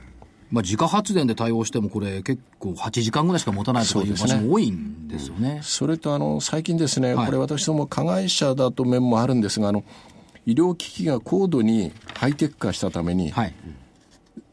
[0.51, 5.59] まあ、自家発電で対応しても、これ、結構8時間ぐらいしか持たないという場所も多いんですよね。
[5.63, 9.83] それとあの最近ですね、はい、これ、私ども加害者だと面もあるんですが、あの
[10.45, 13.53] 医療機器が高度にハイテク化したために、はい、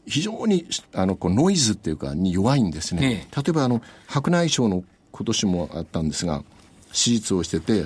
[0.05, 3.27] 非常にあのこうノイズっていうかに弱いんですね。
[3.35, 6.43] 例えばあの白内障の今年もあったんですが
[6.89, 7.85] 手術をしてて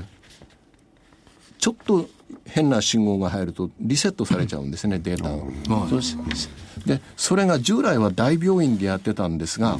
[1.59, 2.09] ちょっと
[2.45, 5.35] 変な信号が入るとリセットされちゃうんですね、データが。
[6.85, 9.79] でそれが従来は大病院でやってたんですが、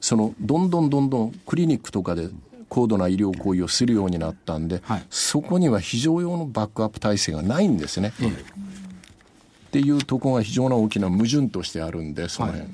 [0.00, 2.28] そのどんどんどんどんクリニックとかで
[2.68, 8.12] 高度な医療行為をするようになったんで、はい、そこには非常用のバックアップ体制がないんですね。
[8.20, 8.36] うん、
[9.74, 12.72] っていうところが非常な大きな矛盾としてあるんで、その辺、はい、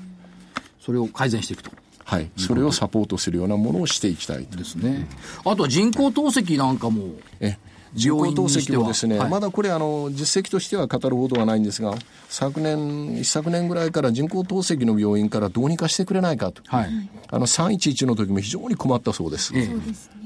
[0.79, 1.71] それを改善していくと。
[2.03, 5.07] はい、それをサポートするようなものをしていきたいですね。
[5.45, 7.15] あとは人工透析なんかも。
[7.39, 7.57] え
[7.93, 11.95] 人工透析をですね、はい、まだこれあの、実績としては語るほどはないんですが、
[12.29, 16.89] 昨年、一昨年ぐらいから人工透析の病院からどうにかしてくれないかと、はい、
[17.29, 19.53] あの311の時も非常に困ったそうです。
[19.55, 19.69] え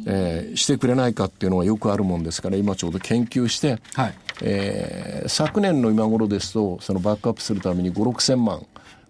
[0.06, 0.50] え。
[0.54, 8.66] ー、してくれないかっていうのはよくあるもんですから、今ちょうど研究して、はい、えー、昨年の今頃ですと、そのバックアップするために5、6千万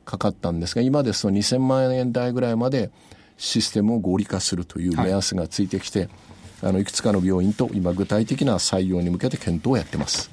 [0.06, 2.92] かかったんですが、今ですと2000万円台ぐらいまで
[3.38, 6.10] システムを合理化するという目安がついてきて、はい
[6.66, 10.32] あのいくつかの病院と今具体的な採用に向けて検討をやってます。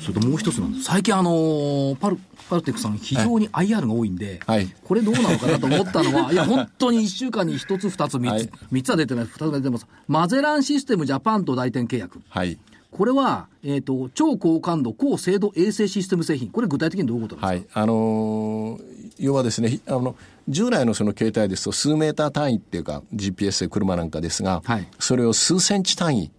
[0.00, 0.84] それともう一つなんです。
[0.84, 2.18] 最近あのパル、
[2.50, 9.86] パルテックさん非常に IR が多いんで、はい、これどうなのかなと思ったのは、 いや、本当に1週間に1つ、2つ、3つ、はい、3つは出てない、2つは出てます。
[10.06, 12.20] マゼランシステムジャパンと代店契約。
[12.28, 12.58] はい。
[12.94, 16.50] これは、えっ、ー、と、超高感度、高精度衛星システム製品。
[16.50, 17.46] これ具体的にどういうことですか？
[17.48, 17.66] はい。
[17.72, 18.80] あのー、
[19.18, 20.14] 要はですね、あの、
[20.48, 26.30] 従来のその携帯ですと数メーター単位っていうか GPS で車なんかですが、はい、それを数センチ単位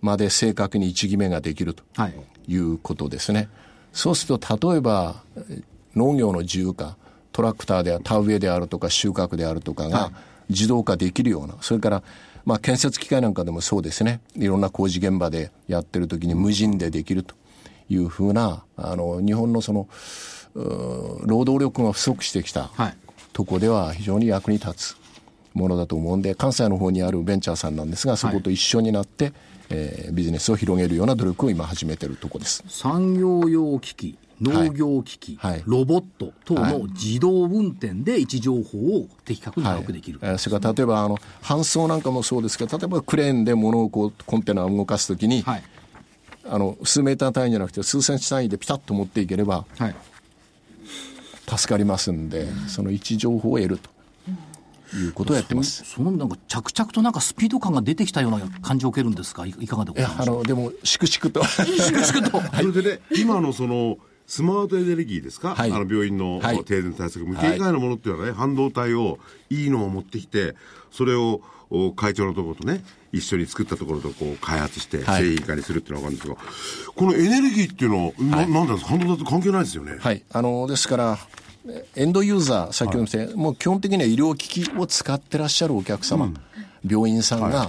[0.00, 1.82] まで正確に位置決めができると
[2.46, 3.38] いうことですね。
[3.38, 3.48] はい、
[3.92, 5.22] そうすると例えば
[5.94, 6.96] 農業の自由化、
[7.32, 10.12] トラクターで田植えであるとか収穫であるとかが
[10.50, 12.02] 自動化できるような、それから
[12.46, 14.20] まあ建設機械なんかでもそうですね。
[14.36, 17.34] いろんな工事現場でやってる時に無人でできると
[17.90, 19.88] いうふうな、あの、日本のその、
[20.54, 22.96] 労働力が不足してきた、はい、
[23.32, 24.96] とこでは非常に役に立つ
[25.52, 29.34] ものだと思うんで、関西の方にあるベンチャーさんなんですが、そこと一緒になって、はい、
[29.70, 32.62] えー、ビジネスを広げるような努力を今始めているとこです。
[32.68, 45.62] 産業用機器、農業機器、はい、ロボット等の自動運転で位置情報を的確に把握できる、はい、それから例えばあの搬送なんかもそうですけど例えばクレーンで物をこうコンテナを動かすときに、はい、
[46.48, 49.94] あの数メーター単位じゃなくて数センチ単位でピタッと持っていければ、はい、
[51.46, 53.90] 助かりますんで、その位置情報を得ると。
[54.94, 55.84] いうことをやってます。
[55.84, 59.44] そのなんか着々となんかスピード感が出てきたような感じを受けるんですか？
[59.44, 60.22] いかがでございますか？
[60.22, 61.42] あのでも粛々と。
[61.66, 69.18] 粛々と、はい、それでね今のそのスマートエネルギーですか、はい、あの病院の停電対策、無形外のものっていうのはね、半導体を
[69.50, 70.56] いいのを持ってきて、
[70.90, 71.40] それを
[71.94, 79.96] 会長のところとね、一緒に作ったところとこう開発して製品化にするっていうのは分かるんですが、このエネルギーっていうのは、ななんなんですか、半導体と関係ないですよね。
[80.00, 80.22] はい。
[80.32, 81.18] あの、ですから、
[81.94, 86.36] エンドユーザー、先ほど言った、はい、もう基本的には医療機器を使ってらっしゃるお客様、うん、
[86.88, 87.68] 病院さんが、はい、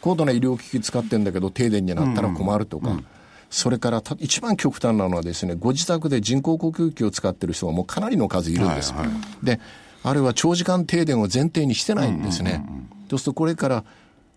[0.00, 3.06] 高度な医療機器使ってるんだけど、停電になったら困るとか、うんうん
[3.54, 8.92] それから一番極端なのはですね、ご自宅で人工呼吸器を使ってる人がもうかなりの数いるんです。
[8.92, 9.60] はいはい、で、
[10.02, 12.66] あれは長時間停電を前提にしてないんですね。
[13.08, 13.84] そうするとこれから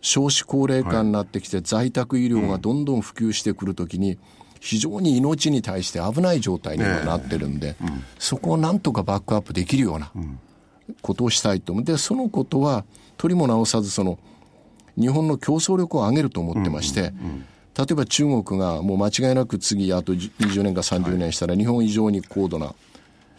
[0.01, 4.19] 少子高齢化になってきて、在宅医療がどんどん普及してくるときに、
[4.59, 7.75] 非常に命に対して危ない状態にはなってるんで、
[8.19, 10.11] そこをなんとかバックアップできるような、
[11.01, 12.85] ことをしたいと思そのことは、
[13.17, 14.19] 取りも直さず、その、
[14.95, 17.13] 日本の競争力を上げると思ってまして、
[17.77, 22.73] 例えば中国がもう間違いなく次、あと20年か30年したら、日本以上に高度な、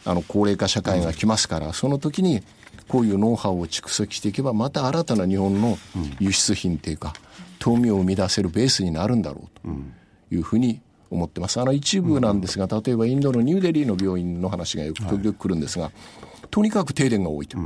[0.04, 2.42] あの、高齢化社会が来ますから、その時に、
[2.86, 5.76] こういうノウハウを蓄積していけば、また新たな日本の
[6.20, 7.14] 輸出品っていうか、
[7.58, 11.60] 富を生み出せるベースになるんだろうというふうに思ってます。
[11.60, 15.90] あの一部なんですが、例えばインドのニューデリーの病院の話がよく時々来るんですが、
[16.50, 17.58] とにかく停電が多いと。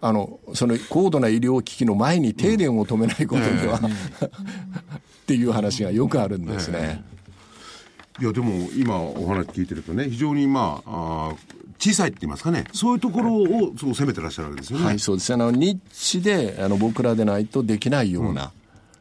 [0.00, 3.80] あの、その高度な医療機器の前に停電を止めないことには、
[5.28, 7.04] っていう話がよくあるんですね。
[8.18, 11.34] いや、でも今お話聞いてるとね、非常にまあ、あ
[11.78, 14.86] 小さいって言いますかね、そういうところをそう攻めてらっしゃるわけですよね。
[14.86, 15.34] はい、そうです。
[15.34, 18.52] あの、ニッチで、あの、僕らでないとできないような、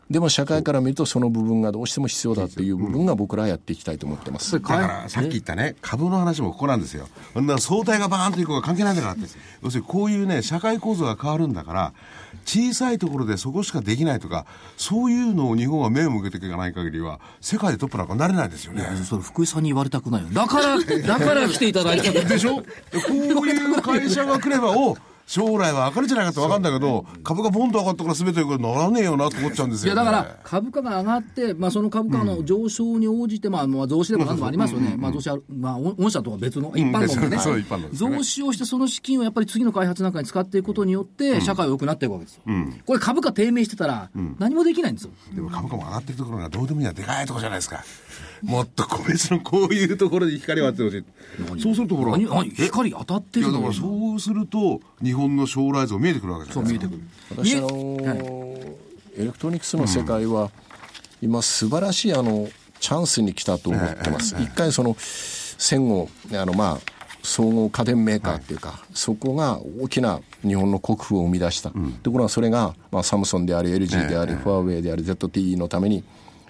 [0.09, 4.53] でも社会から見るとその部分がどうしても必要だという部分が僕らはやっていきたいと思ってます。
[4.53, 7.07] だからさっき言ったね、株の話もここなんですよ。
[7.59, 9.23] 相対がバーンということが関係ないんだからって。
[9.63, 11.93] 要するにこういうね、社会構造が変わるんだから、
[12.45, 14.45] 小さいところでそこしかできないとか、
[14.77, 18.83] そういうのを日本は目を向けていかない限りは、世界でトップなんかなれないですよね。
[19.03, 20.29] それ福井さんに言われたくないよ。
[20.31, 22.55] だから、 だから来ていただいたでしょ？
[22.57, 22.63] こ
[23.11, 24.95] ういう会社が来れば、お
[25.27, 42.43] 将来は上がるんじゃないかって分かるんだけど、株がボンと上がったから全てならねえよなと思っちゃうんですよ、ね、いやだから株価が上がって、まあ、その株価の上昇に応じて、まあ、まあ増資でも何でもありますよね、まあ、増資ある、まあ、御社とは別の、一般論でね、増資をして、その資金をやっぱり次の開発なんかに使っていくことによって、社会は良くなっていくわけですよ。
[42.85, 44.09] これ、株価低迷してたら、
[44.39, 45.11] 何もできないんですよ。
[45.33, 47.83] でも株価も上がってるところがどうでもいいのはでかいところじゃないですか。
[48.43, 51.61] もっと個別のこういうところで光を当ててほしい。
[51.61, 52.17] そうするとほら。
[52.17, 56.89] 光当たってるのいやだからそうすると、日本の将来像見えてくるわけじゃないですか。
[56.89, 57.45] そう見えてくる。
[57.45, 58.77] 私あの
[59.17, 60.51] エレクトロニクスの世界は、
[61.21, 62.47] 今素晴らしいあの、
[62.79, 64.35] チャンスに来たと思ってます。
[64.39, 66.91] 一回その、戦後、あのまあ、
[67.23, 71.71] 総合家電メーカーっていうか、はい、そこが大きな日本の国富を生み出した。
[71.73, 76.03] うん、ところがそれが、まあ、サムソンであり、LG であり、ファーウェイであり、ZTE のために、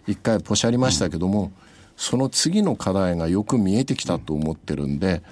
[0.05, 1.51] 一回ポシャりましたけども、うん。
[1.97, 5.23] その次の課題がよく見えてきたと思ってるんで、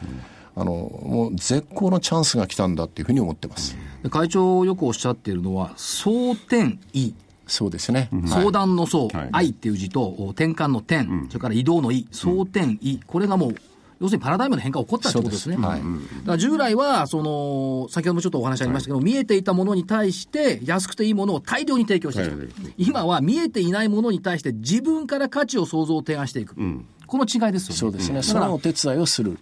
[0.55, 3.75] あの、もう絶好のチャンスが来たんだっていうふうに思ってます。
[4.09, 7.13] 会長よくおっしゃっているのは、総点意。
[7.47, 8.09] そうですね。
[8.27, 12.99] 相談の相、はい、愛っていう字と、転換の点、うん、それから移動の意、総点意。
[13.05, 13.55] これがもう
[14.01, 15.55] 要するにパラダイムの変化が起こったということですね。
[15.55, 15.91] すはい、だか
[16.33, 26.55] ら従来は、その、先ほどもちょっとお話ありましたけど、はい、見えていたものに対して、安くていいものを大量に提供していく、はい、今は見えていないものに対して、自分から価値を創造、提案していく。
[26.57, 27.79] うん、この違いですよね。
[27.79, 28.21] そうですね。
[28.21, 29.37] そのお手伝いをする。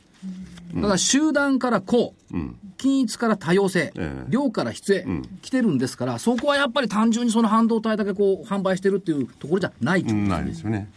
[0.73, 10.89] だから集団からこう、うん、均一から多様性、え量から質へ、うん、来てるんですから、そこはやっぱり単純にその半導体だけこう販売してるっていうところじゃないという、ないですよね。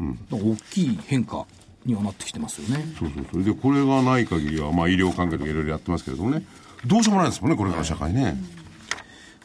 [0.00, 1.46] うん、大きい変化
[1.86, 2.84] にはなってきてますよね。
[2.98, 3.44] そうそうそう。
[3.44, 6.44] でこれがない限りは、まあ、医療関係とかいろいろやってますけれどもね。
[6.84, 8.36] どうしようもないですもんねこれから社会ね。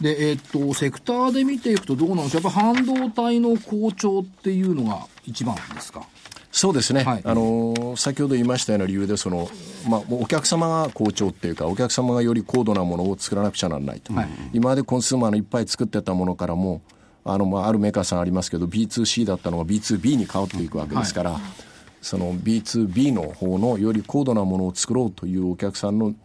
[0.01, 2.49] で、えー、っと、セクターで見ていくとどうなんですか？
[2.49, 6.07] やっぱ半導体の好調っていうのが一番ですか？
[6.51, 9.49] そうですね、はい、あの先ほど言いましたような理由でその、
[9.87, 16.81] まあ、お客様が好調っていうか、お客様がより高度なものを作らなくちゃならないと、はい、今までコンスーマーのいっぱい作ってたものからも、
[17.23, 21.41] あのまあ、あるメーカーさんありますけど、B2C だったのが B2B に変わっていくわけですから、はい。
[22.01, 26.15] その B2B の方のより高度なものを作ろうというお客さんの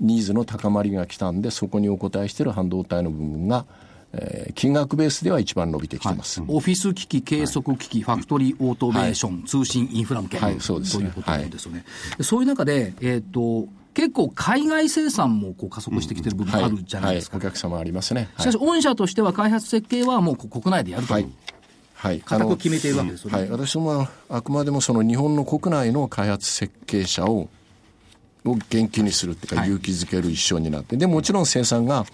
[0.00, 3.64] ニーズの高まりが来たんで、そこにお応えしている半導体の部分が、
[4.12, 11.84] えー、金額ベースでは一番伸びてきてます、はい、オフィス機器、計測機器、はい、ファクトリーオートメーション、はい、通信インフラ向け、はい、そうです、ね、ということですよね。
[12.20, 17.36] そういう中で、えっ、ー、と、結構海外生産もこう加速してきてる部分あるじゃないですか。
[17.36, 18.28] お客様ありますね。
[18.38, 21.32] しかし、御社としては開発設計はもう国内でやるという。
[21.94, 23.38] はい、固く決めているわけですよね。
[23.40, 27.48] はい、私もあくまでもその日本の国内の開発設計者を
[28.44, 32.06] を元気にするっていうか、勇気づける一緒になって、でもちろん生産が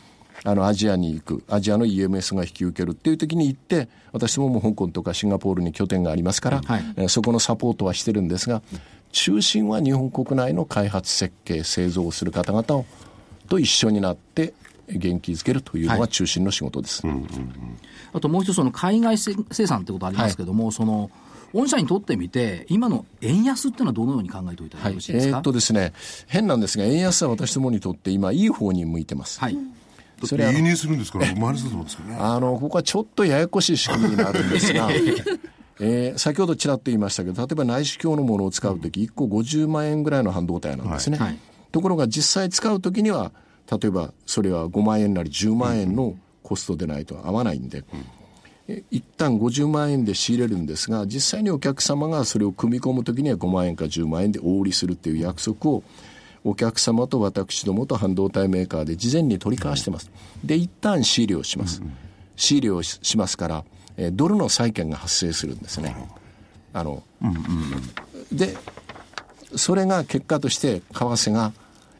[0.42, 8.62] あのアジアに行く、アジアの EMS が引き受けるっていう時に行って、私ももう香港とかシンガポールに拠点がありますから、はい、えそこのサポートはしてるんですが、
[9.12, 12.86] 中心は日本国内の開発設計、製造をする方々を
[13.48, 14.54] と一緒になって
[14.88, 17.06] 元気づけるというのが中心の仕事です。
[17.06, 17.78] はいうんうんうん。
[18.12, 19.34] あともう一つ、その海外生
[19.66, 21.10] 産ってことありますけども、はい、その、
[21.52, 25.92] 御社にとってみて、今の円安っていうのはどのように考えておいたらよろしいですか、はい、えー、っとですね、
[26.26, 29.40] 変なんですが、円安は私どもにとって今、いい方に向いてます。
[29.40, 29.56] はい
[30.26, 31.26] それ輸入するんですから、
[31.80, 32.16] うですよね。
[32.18, 34.88] あの、ここはちょっとややこしい仕組みになるんですが、
[35.80, 41.18] えー、先ほどちらっと言いましたけど、例えば内視鏡のものを使うとき、1個50万円ぐらいの半導体なんですね。
[41.18, 41.38] はい、
[41.72, 43.32] ところが実際使うときには、
[43.70, 47.84] 例えばそれは5万円なり10万円のコストでないと合わないんで、
[48.90, 55.82] 一旦50万円で仕入れるんですが、実際にお客様がそれを組み込むときには5万円か10万円でお売りするっていう約束を、
[56.44, 60.10] お客様と私どもと半導体メーカーで事前に取り交わしてます。
[60.44, 61.82] で、一旦仕入れをします。
[62.36, 63.64] 仕入れをししますから、
[63.96, 65.96] えードルの債券が発生するんですね。
[66.74, 67.02] あの、
[68.30, 68.56] で、
[69.56, 71.52] それが結果として為替が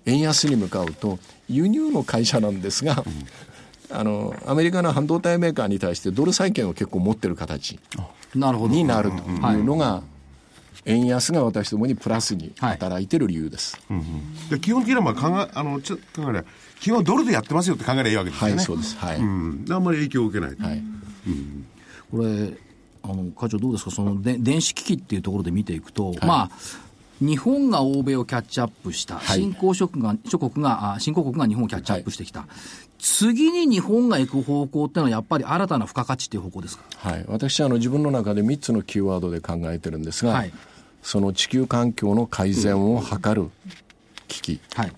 [0.06, 1.18] 円安に向かうと
[1.48, 3.04] 輸入の会社なんですが、
[3.90, 7.78] あのアメリカの半導体メーカーに対してドル債券を結構持ってる形。
[8.68, 10.02] になるというのが、
[10.84, 13.78] 円安が私どもにプラスに働いてる理由です。
[14.50, 16.48] で基本的にはまあ考え、あの、ちょっと考えれば
[16.80, 18.54] 基本はドルでやってますよって考えればいいわけですよね。
[18.56, 18.96] はい、そうです。
[18.98, 19.18] はい。
[19.18, 19.64] うん。
[19.64, 20.56] であんまり影響を受けない。
[20.56, 20.82] はい。
[22.10, 22.52] これ、
[23.02, 23.90] あの、会長どうですか？
[23.90, 26.50] そので電子機器っていうところで見ていくと、まあ、
[27.20, 29.40] 日本が欧米をキャッチアップした、はい。
[29.40, 32.46] 新興諸国が、諸国が、あ新興国が日本をキャッチアップしてきた。
[32.98, 36.84] 次に日本が行く方向っていうのはやっぱり新たな付加価値っていう方向ですか？
[36.96, 40.52] はい、私はあの自分の中で3つのキーワードで考えてるんですが、はい。
[41.02, 43.50] その地球環境の改善を図る
[44.26, 44.58] 機。
[44.58, 44.92] 器、はい。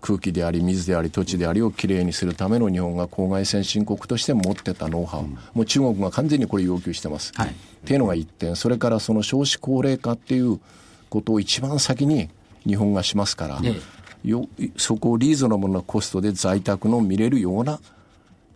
[0.00, 5.22] 空気であり水であり土地でありをきれいにするための日本が郊外先進国として持ってたノウハウ、
[5.52, 7.32] もう中国が完全にこれ要求してます。
[7.34, 7.48] はい。
[7.48, 7.52] っ
[7.84, 8.54] ていうのが一点。
[8.54, 10.60] それからその少子高齢化っていう
[11.08, 12.28] ことを一番先に
[12.66, 13.80] 日本がしますから、え
[14.24, 17.80] よそこをリーズナブルなコストで在宅の見れるような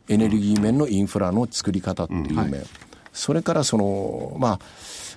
[0.08, 2.64] エネルギー面のインフラの作り方っていう面、
[3.12, 4.60] それからその、まあ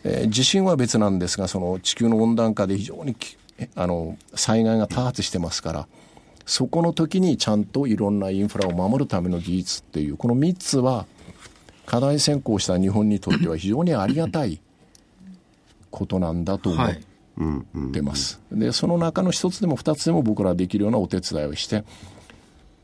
[0.04, 3.38] えー地震は別なんですがその地球の温暖化で非常にき
[3.76, 5.88] あの災害が多発してますから
[6.46, 11.06] そこの時にちゃんといろんなインフラを守るための技術っていうこの3つは
[11.86, 14.60] 課題先行した日本にとっては非常にありがたい
[15.90, 16.94] ことなんだと思はい。
[16.94, 17.13] って
[18.02, 18.42] ます。
[18.52, 21.84] でその中の一つでも二つでも僕らはできるようなお手伝いをして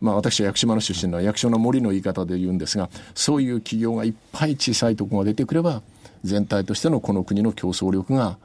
[0.02, 5.82] まあ私は屋久島の出身の役所の森の言い方で言うんですがそういう企業がいっぱい小さいところが出てくれば
[6.24, 8.38] 全体としてのこの国の競争力が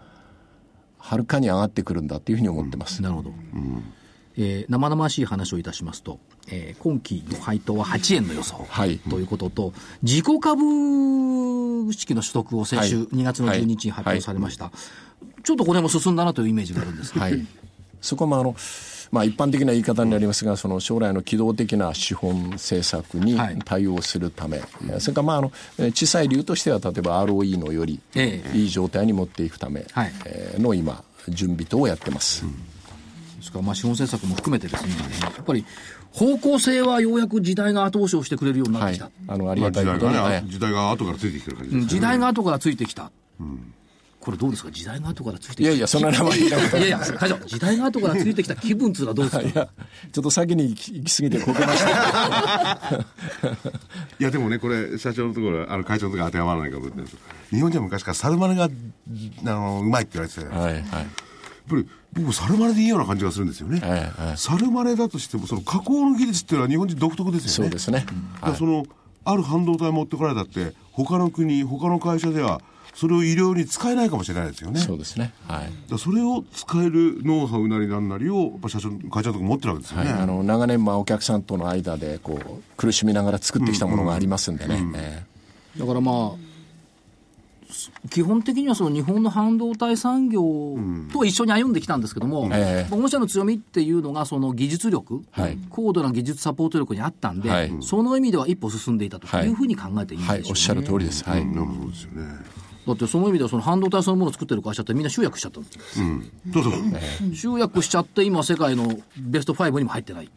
[0.99, 3.03] はるかに上がってくるんだというふうに思ってます。
[3.03, 3.33] なるほど。
[4.37, 14.73] えー生々しい話をいたしますと、えー今期の配当は8円の予想、はいということと、自己株式の取得を先週はい2月の12日に発表されました。
[15.45, 17.47] ちょっとこれも進んだなというイメージがあるんですけど、はい、
[18.01, 18.57] そこもあの、
[19.13, 23.59] まあ、一般的な言い方になりますが、その将来の機動的な資本政策にはい。
[23.65, 24.63] 対応するため、
[24.99, 28.59] それからまああのえー小さい理由としては、例えば ROE のよりええ。
[28.59, 29.87] いい状態に持っていくため
[30.59, 32.45] の今、準備等をやってます。
[33.39, 34.91] ですからまあ資本政策も含めてですね、
[35.21, 35.65] やっぱり
[36.13, 39.05] 方向性はようやく時代が後押しをしてくれるようになってきた。
[39.05, 41.83] はい、あのありまあがたいことに、時代がね、はい時代が後からついてきてる感じですね。
[41.83, 43.11] うん時代が後からついてきた。
[44.25, 44.71] これどうですか？
[44.71, 45.63] 時代が後からついてきた。
[45.65, 49.43] いやいや、そんな名前言いやいや、会長、時代が後からついてきた気分っていうのはどうですか？
[49.43, 49.69] いや、
[50.13, 53.05] ちょっと先に行き行き過ぎてこけました。
[54.19, 57.17] いやでもね、これ、社長のところ、あの会長のところ当てはまらないかもしれないです
[57.51, 58.69] 日本人は昔から猿真似が、あ
[59.55, 60.83] の、うまいって言われてて、やっはい、はい。
[61.69, 63.81] ぱり僕、猿真似でいいような感じがするんですよね。
[63.85, 67.53] ええええ猿真似だとしても、その加工の技術っていうのは日本人独特ですよね。
[67.55, 68.07] そうですね。
[68.37, 68.85] だからその、
[69.25, 72.61] ある半導体持ってこられたって、他の国、他の会社では、
[72.95, 74.81] それを医療に使えないかもしれないですよね。
[74.81, 75.33] そうですね。
[75.49, 75.99] はい。
[75.99, 80.13] それを使えるノウハウなりなんなりを、やっぱ社長、会長のところ持ってるわけですよはい、ね。
[80.13, 85.23] あの長年、まあ、お客さんとの間でこう苦しみながら作ってきたものがありますんでね、え
[85.77, 90.43] だからまあ、基本的にはその日本の半導体産業
[91.13, 101.25] と一緒に歩んできたんですけども、ええ御社の強みっていうのが、その技術力、はい高度な技術サポート力にあったんで、はいその意味では一歩進んでいたというふうに考えていいんでしょうね、はい、おっしゃる通りです。
[101.25, 101.45] はい。
[101.45, 102.64] なるほどですよね。
[102.87, 106.05] だってその意味ではその半導体そのものを作ってる会社ってみんな集約しちゃったんですよ
[106.47, 106.71] どうぞ。
[107.35, 110.31] 集約しちゃって今世界のベスト5にも入ってない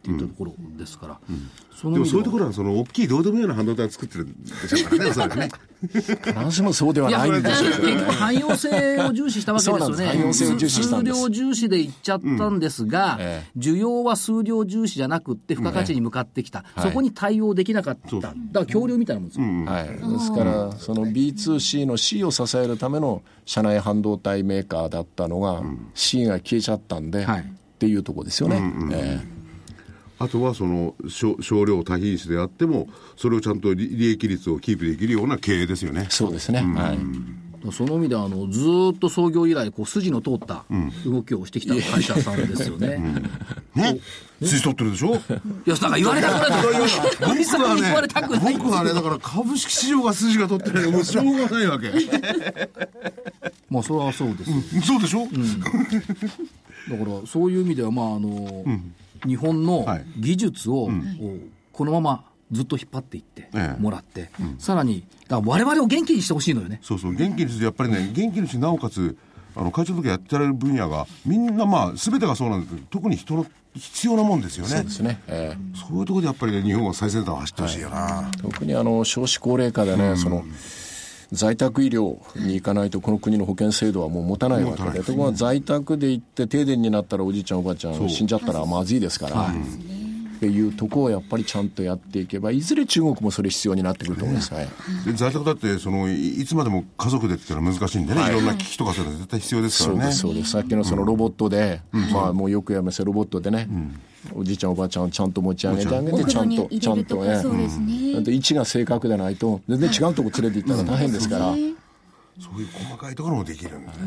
[0.00, 1.20] っていったところですから、
[1.74, 5.48] そのでもそういうところは、その、大きいどうでもいいような半導体を作ってるんでしょうからね、おそらくね。
[5.80, 10.06] 必ずしもそうではいや、ないんでしょうけど結局汎用性を重視したわけですよね。
[10.06, 16.64] 汎用性を重視したんです数量重視でいっちゃったんですが、え需要は数量重視じゃなくって付加価値に向かってきた。
[16.74, 18.16] はいそこに対応できなかった。
[18.16, 19.46] だから恐竜みたいなもんですよ。
[19.46, 25.62] はい、ですから、その B2C の C を支えるための社内半導体メーカーだったのが、
[25.94, 28.60] C が消えちゃったんで、はいっていうところですよね。
[28.92, 29.20] え
[30.20, 36.10] あとはその少少量多品種であっても、それをちゃんと利利益率をキープできるような経営ですよねえ。
[36.10, 36.60] そうですね。
[36.60, 36.98] はい。
[37.72, 40.64] その意味ではあのずーっと創業以来こう筋の通った
[41.04, 42.98] 動きをしてきた会社さんですよね。
[43.74, 43.98] ね
[44.42, 45.14] 筋取ってるでしょ？
[45.14, 45.18] い
[45.66, 47.28] や、だから言われたくないですよ。
[47.28, 48.54] 森さんに言われたくない。
[48.58, 51.90] 僕はね、だから株式市場が筋が取ってないもうしょうがないわけ。
[53.70, 54.56] まあそれはそうですよ。
[54.82, 55.26] そうでしょ、
[56.90, 58.64] だからそういう意味では、まああの
[59.26, 60.04] 日本のはい。
[60.18, 60.90] 技術を、
[61.72, 63.80] このままずっと引っ張っていってええ。
[63.80, 66.80] もらって、さらに、だから我々を元気にしてほしいのよね。
[66.82, 69.16] そうそう、元気にして、やっぱりね、元気にして、なおかつ、
[69.56, 73.44] あの会長の時やってられる分野がみんなまあ全てがそうなんですけど特に人の
[73.74, 74.70] 必要なもんですよね。
[74.70, 80.44] そうですね、えーそういうところでやっぱりね日本は最先端を走ってほしいよな、特にあの少子高齢化でね、その
[81.32, 89.54] 在宅医療に行かないとこの国の保険制度はもう持たないわけで、ところが在宅で行って停電になったらおじいちゃんおばあちゃん死んじゃったらまずいですから、
[90.40, 94.68] っていうとこをやっぱりちゃんとやっていけばいずれ中国もそれ必要になってくると思います、はい。
[95.04, 100.00] で在宅だってそのいいつまでも家族でっていうのは難しいんでね、い、ろんな機器とかそういうの絶対必要ですからね。
[100.00, 100.50] そうですそうです。
[100.52, 103.68] さっきのそのロボットで、まあもうよくやりますよロボットでね、
[104.34, 107.22] おじいちゃんおばあちゃんをちゃんと持ち上げてあげおてちゃんとちゃんと。
[107.22, 111.52] ねかそうですね、だって位置が正確でないと全然違うとこ連れて行ったら大変ですから、
[112.40, 113.98] そういう細かいところもできるんだね、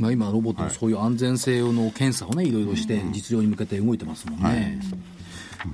[0.00, 4.80] まあ、今ロボットのそういう安全性の検査をねいろいろして実用に向けて動いてますもんね、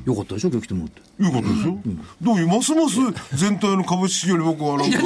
[0.04, 1.22] よかったでしょ今日来てもらって。
[1.22, 1.78] よかったですよ、
[2.20, 2.96] どういうますます
[3.36, 4.98] 全体の株式より僕はなんか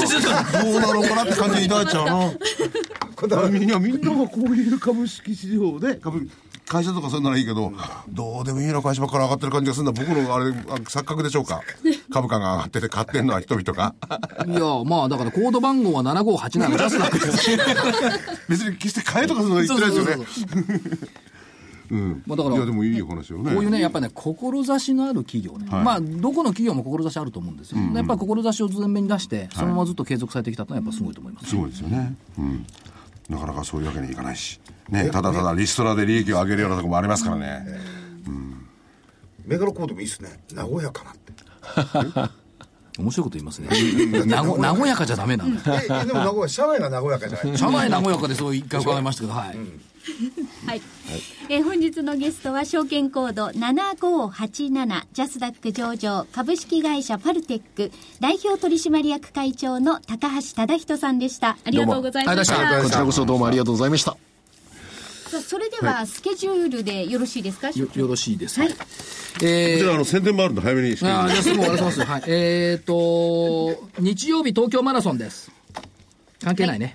[0.62, 2.32] どうなのかなって感じに抱いちゃうな。
[3.16, 5.96] こだわりみんなみんながこういう株式市場で。
[5.96, 6.28] 株
[6.68, 7.72] 会社とかそういうならいいけど、
[8.08, 10.04] どうでもいいな会社ばっかり上がってる感じがするんだ。
[10.04, 10.50] 僕のあれあ
[10.82, 11.62] 錯覚でしょうか。
[12.12, 13.94] 株価が上がってて買ってんのは人々が。
[14.46, 17.50] いやまあだからコード番号は7587ジャスダックです
[18.50, 20.12] 別に決して買えとかその言ってないですよね。
[20.56, 21.08] うん
[22.26, 23.52] まあだからいやでもいいお話よね。
[23.52, 31.50] こういうね、やっぱね、志のある企業ね、まあ、どこの企業も志あると思うんですよ、やっぱり志を前面に出して、そのままずっと継続されてきたのは、やっぱすごいと思います。
[31.50, 32.16] すごいですよね。
[32.38, 32.66] うん。
[33.28, 34.60] なかなかそういうわけにいかないし。
[34.88, 37.66] ねただただリストラで利益を上げるようなところもありますからね。
[39.44, 40.40] メガロコードもいいですね。
[40.54, 41.32] 和やかなって。
[42.98, 43.68] 面白いこと言いますね。
[44.26, 45.54] なご和やかじゃダメなの。
[45.54, 47.58] ええでも名古屋社内が和やかじゃない。
[47.58, 49.56] 社内和やかでそう一回伺いましたけど、はい。
[50.66, 50.82] はい。
[51.48, 57.90] えー本日のゲストは証券コード7587ジャスダック上場株式会社パルテック
[58.20, 61.58] 代表取締役会長の高橋忠人さんでした。
[61.64, 62.82] ありがとうございましどうもありがとうございましたた。
[62.82, 64.16] こちらこそどうもありがとうございました
[65.30, 68.60] さあそれではスケジュールでよろしいですか、よよろしいです。
[68.60, 68.76] はいはい。
[69.42, 72.04] えーこちらあの宣伝もあるんで早めにしてあーじゃあすぐ終わらせます。
[72.04, 72.22] はい。
[72.28, 75.50] えっ、と、日曜日東京マラソンです。
[76.42, 76.94] 関係ないね。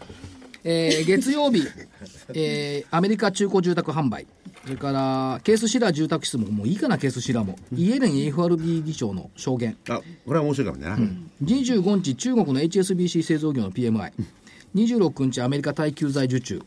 [0.64, 1.64] えー月曜日、
[2.34, 4.28] えーアメリカ中古住宅販売。
[4.64, 7.58] それから、ケースシラー住宅室も、もういいかな、ケースシラーも。
[7.76, 9.76] イエレン FRB 議長の証言。
[9.90, 11.10] あこれは面白いかもね、
[11.44, 14.12] 25日、中国の HSBC 製造業の PMI。
[14.76, 16.62] 26日、アメリカ耐久財受注。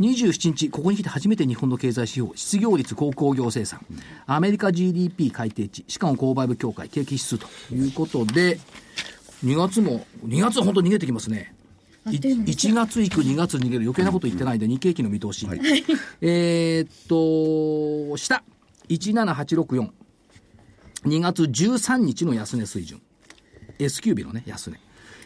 [0.00, 3.84] 27日、ここに来て初めて日本の経済指標、失業率、高工業生産、
[4.26, 8.58] アメリカ GDP 改定値、しかも購買部協会、景気指数ということで、
[9.44, 11.54] 2月も、2月は本当逃げてきますね。
[12.10, 15.46] い1月行く、2月逃げる、余計なこと言ってないんで、日経期の見通し。
[16.20, 18.42] えーっと、下、
[18.88, 19.90] 17864。
[21.04, 23.00] 2月13日の安値水準。
[23.78, 24.80] S q 日のね、安値。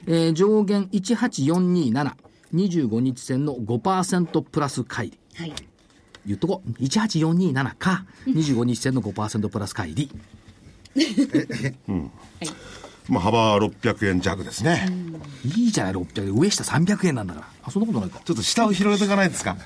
[0.07, 2.13] えー上限18427。
[2.55, 5.17] 25日線の5%プラス乖離。
[5.35, 5.53] はい。
[6.27, 6.71] 言っとこう。
[6.83, 10.09] 18427か、25日線の5%プラス乖離。
[13.09, 14.89] まあ、幅600円弱ですね、
[15.45, 16.35] いいじゃない、600円。
[16.35, 17.47] 上下300円なんだから。
[17.63, 18.21] あ、そんなことないか。
[18.25, 19.57] ちょっと下を広げていかないですか？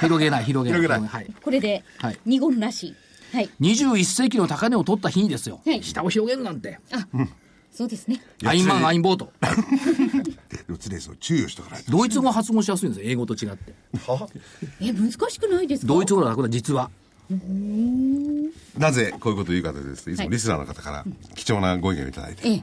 [0.00, 0.80] 広げない、広げない。
[0.80, 1.34] 広げないはい。
[1.42, 2.94] これではい二言なし。
[3.32, 3.50] はい。
[3.60, 5.60] 21世紀の高値を取った日にですよ。
[5.64, 6.78] はい下を広げるなんて。
[7.72, 8.22] そうですね。
[8.44, 9.32] アインマン、アインボート。
[9.40, 9.48] で
[10.68, 13.72] も常にそう注意をしておかないとドイツ語発音しやすいんですよ、英語と違って。
[14.80, 15.92] え、難しくないですか？
[15.92, 16.90] ドイツ語が楽だ、実は。
[18.78, 21.04] なぜこういうことを言うかというとですねいつもリスナーの方から
[21.34, 22.62] 貴重なご意見をいただいて、ええ。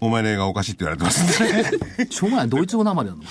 [0.00, 1.70] お前の映画おかしいって言われてますんでね
[2.10, 3.22] しょうがない、ドイツ語なまでなの。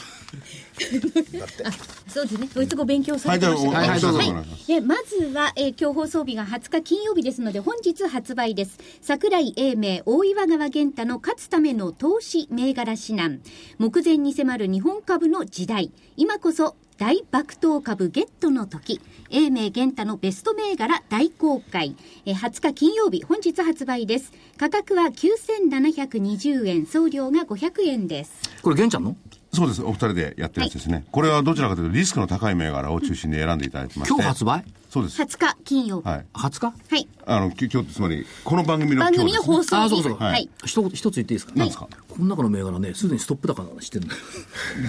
[2.08, 2.49] そうですね。
[2.54, 4.20] ドイツ語勉強されてましたねはいはいどうぞ
[4.68, 13.41] でまずは、えー今日放送日が20日金曜日ですので本日発売です桜井英明大岩川源太の勝つための投資銘柄指南
[13.78, 21.95] 目前に迫る日本株の時代今こそ大爆投株ゲットの時英明源太のベスト銘柄大公開、
[22.28, 24.32] えー20日金曜日本日発売です。
[24.56, 26.86] 価格は9720円。
[26.86, 28.34] 送料が500円です。
[28.62, 29.16] これ、玄ちゃんの？
[29.52, 29.82] そうです。
[29.82, 34.14] お二人でやってるやつですね、これはどちらかというとリスクの高い銘柄を中心に選んでいただいてまして。
[34.14, 34.64] 今日発売？
[34.91, 35.20] そうです。
[35.24, 36.08] 20日金曜日。
[36.08, 36.66] はい ?20 日？
[36.68, 40.18] はいあのき今日つまりこの番組の番今日です、ね、組の放送日あそうかそう。
[40.18, 40.50] かはい。
[40.66, 41.54] 一言一つ言っていいですか？
[41.56, 41.88] 何ですか？
[42.10, 44.22] この中の銘柄ね、すでにストップ高なの知ってるんだよ。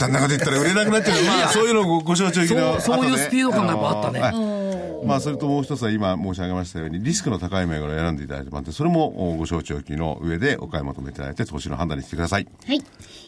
[0.00, 1.22] 旦那が言ったら売れなくなっちゃう。
[1.24, 4.18] まあそういうのをごご承知おきのそうそういうスピード感がやっぱあったね。
[4.20, 5.06] のはい。
[5.06, 12.46] まあそれともう一つは今申し上げましたようにリスクの高い銘柄を選んでいただいてもらってそれもおご承知おきの上でお買い求めいただいて投資の判断にしてください。
[12.66, 12.82] はい。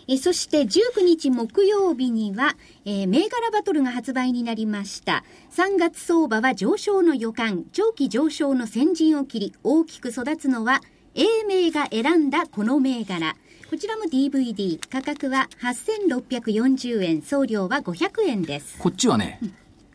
[0.07, 5.25] えーそして19日木曜日には、えー銘柄バトルが発売になりました。
[5.57, 10.81] 3月相場は上昇の予感、長期上昇の先陣を切り、大きく育つのは、
[11.15, 13.37] 英明が選んだこの銘柄。
[13.69, 14.79] こちらも DVD。
[14.89, 17.23] 価格は8640円。
[17.23, 18.79] 送料は500円です。
[18.79, 19.41] こっちはね、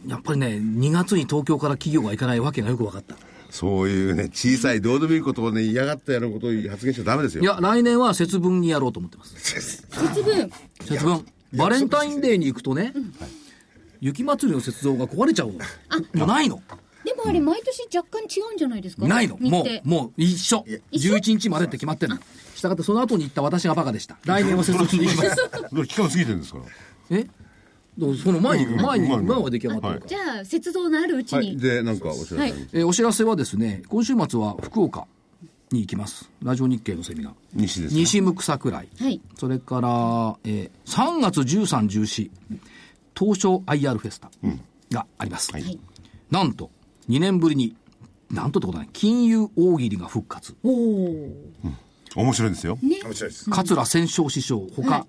[0.07, 3.15] やっぱりね、2月に東京から企業が行かないわけがよく分かった。
[3.49, 7.43] そういうね、小さいどうでもいいことをね、嫌がってやることを発言しちゃダメですよ。
[7.43, 9.35] いや、来年は節分にやろうと思ってます。
[9.39, 10.51] 節分。
[10.85, 11.25] 節分。
[11.53, 12.93] バレンタインデーに行くとね、
[14.01, 15.53] 雪祭りの雪像が壊れちゃうの。
[16.13, 16.61] もうないの。
[17.05, 19.07] でもあれ、毎年若干違うんじゃないですか？
[19.07, 19.37] ないの。
[19.37, 20.65] もう、もう一緒。
[20.91, 22.19] 11日までって決まってるの。
[22.53, 24.17] したがってその後に行った私がバカでした。
[24.25, 25.87] 来年は節分に行きます。
[25.87, 26.59] 期間過ぎてるんですか？
[26.59, 27.17] ら。
[27.17, 27.27] え？
[28.23, 30.07] その前に、前に、うん前は出来上がってるから。
[30.07, 31.37] じゃあ、雪像のあるうちに。
[31.37, 31.57] はい。
[31.57, 35.07] で、なんかお知らせありますえーお知らせはですね、今週末は福岡
[35.71, 36.29] に行きます。
[36.43, 37.33] ラジオ日経のセミナー。
[37.53, 37.99] 西ですか？
[37.99, 38.87] 西向桜井。
[38.99, 39.21] はい。
[39.37, 42.29] それから、えー3月13、14、
[43.17, 44.29] 東証 IR フェスタ
[44.91, 45.51] があります。
[45.51, 45.79] はい。
[46.29, 46.69] なんと、
[47.09, 47.75] 2年ぶりに、
[48.29, 50.55] なんとってことはない、金融大喜利が復活。
[50.63, 51.33] おお。
[52.15, 52.77] 面白いですよ。
[52.81, 53.49] 面白いです。
[53.49, 55.05] 桂戦勝師匠、他、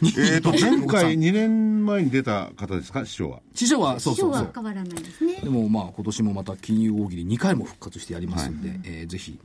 [0.00, 3.40] に えっと、前回2年前に出た方ですか、師匠は。
[3.54, 4.44] 師匠は、そうそうそう。
[4.44, 5.48] は変わらないですねで。
[5.50, 9.38] もまあ今年もまた金融大喜利2回も復活してやりますんで、えーぜひ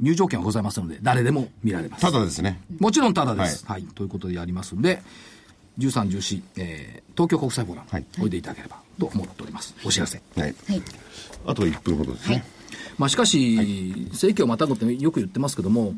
[0.00, 2.60] 入場券はございますので誰でも見られますただですね。
[2.80, 5.00] もちろんただです、はいということでやりますんで
[5.78, 10.54] 13、14、えー東京国際フォーラム、はいおいでいただければと思っておりますお知らせはい。
[10.68, 10.82] はい。
[11.46, 12.42] あと1分ほどですね。
[12.98, 15.94] まあしかし、正規をまたぐってよく言ってますけども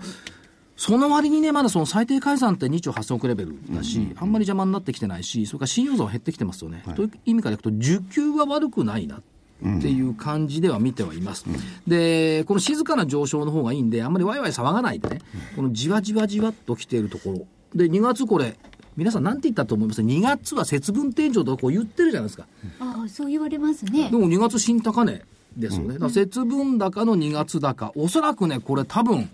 [0.77, 6.83] その割にね、まだその最低改ざんって2兆8000億レベルだし、あんまり邪魔になってきてないし、それから信用増は減ってきてますよね。
[6.97, 9.21] という意味からいくと、需給は悪くないなっ
[9.81, 11.45] ていう感じでは見てはいます。
[11.87, 15.21] で、この静かな上昇の方がいいんで、あんまりワイワイ騒がないでね、
[15.55, 17.47] このじわじわじわっと来ているところ。
[17.75, 18.57] で、2月これ、
[18.97, 22.47] 皆さんなんて言ったと思います ?2 月は節分天井とかこう言ってるじゃないですか。
[22.81, 24.17] ああ、そう言われますねで。
[24.17, 25.23] も2月新高値
[25.57, 25.95] ですよね。
[25.95, 27.93] だから節分高の2月高。
[27.97, 29.29] おそらくね、これ多分、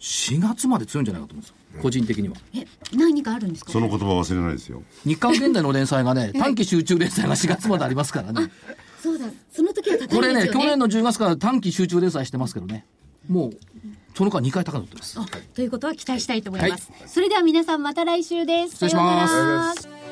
[0.00, 1.82] 4月まで強いんじゃないかと思うんですよ。
[1.82, 2.36] 個人的には。
[2.54, 2.66] え、
[2.96, 3.72] 何かあるんですか？
[3.72, 4.82] その言葉忘れないですよ。
[5.04, 8.50] 日刊現代の連載がね、短期集中連載が4月までありますからね。
[9.02, 10.40] そうだ、その時は高いですこよね。
[10.40, 12.86] れね、去年の10月から短期集中連載してますけどね。
[13.28, 13.56] もう、
[14.16, 15.18] その間2回高値取ってます。
[15.18, 16.90] あということは期待したいと思います。
[17.06, 18.72] それでは皆さんまた来週です。
[18.74, 20.03] 失礼しますさようなら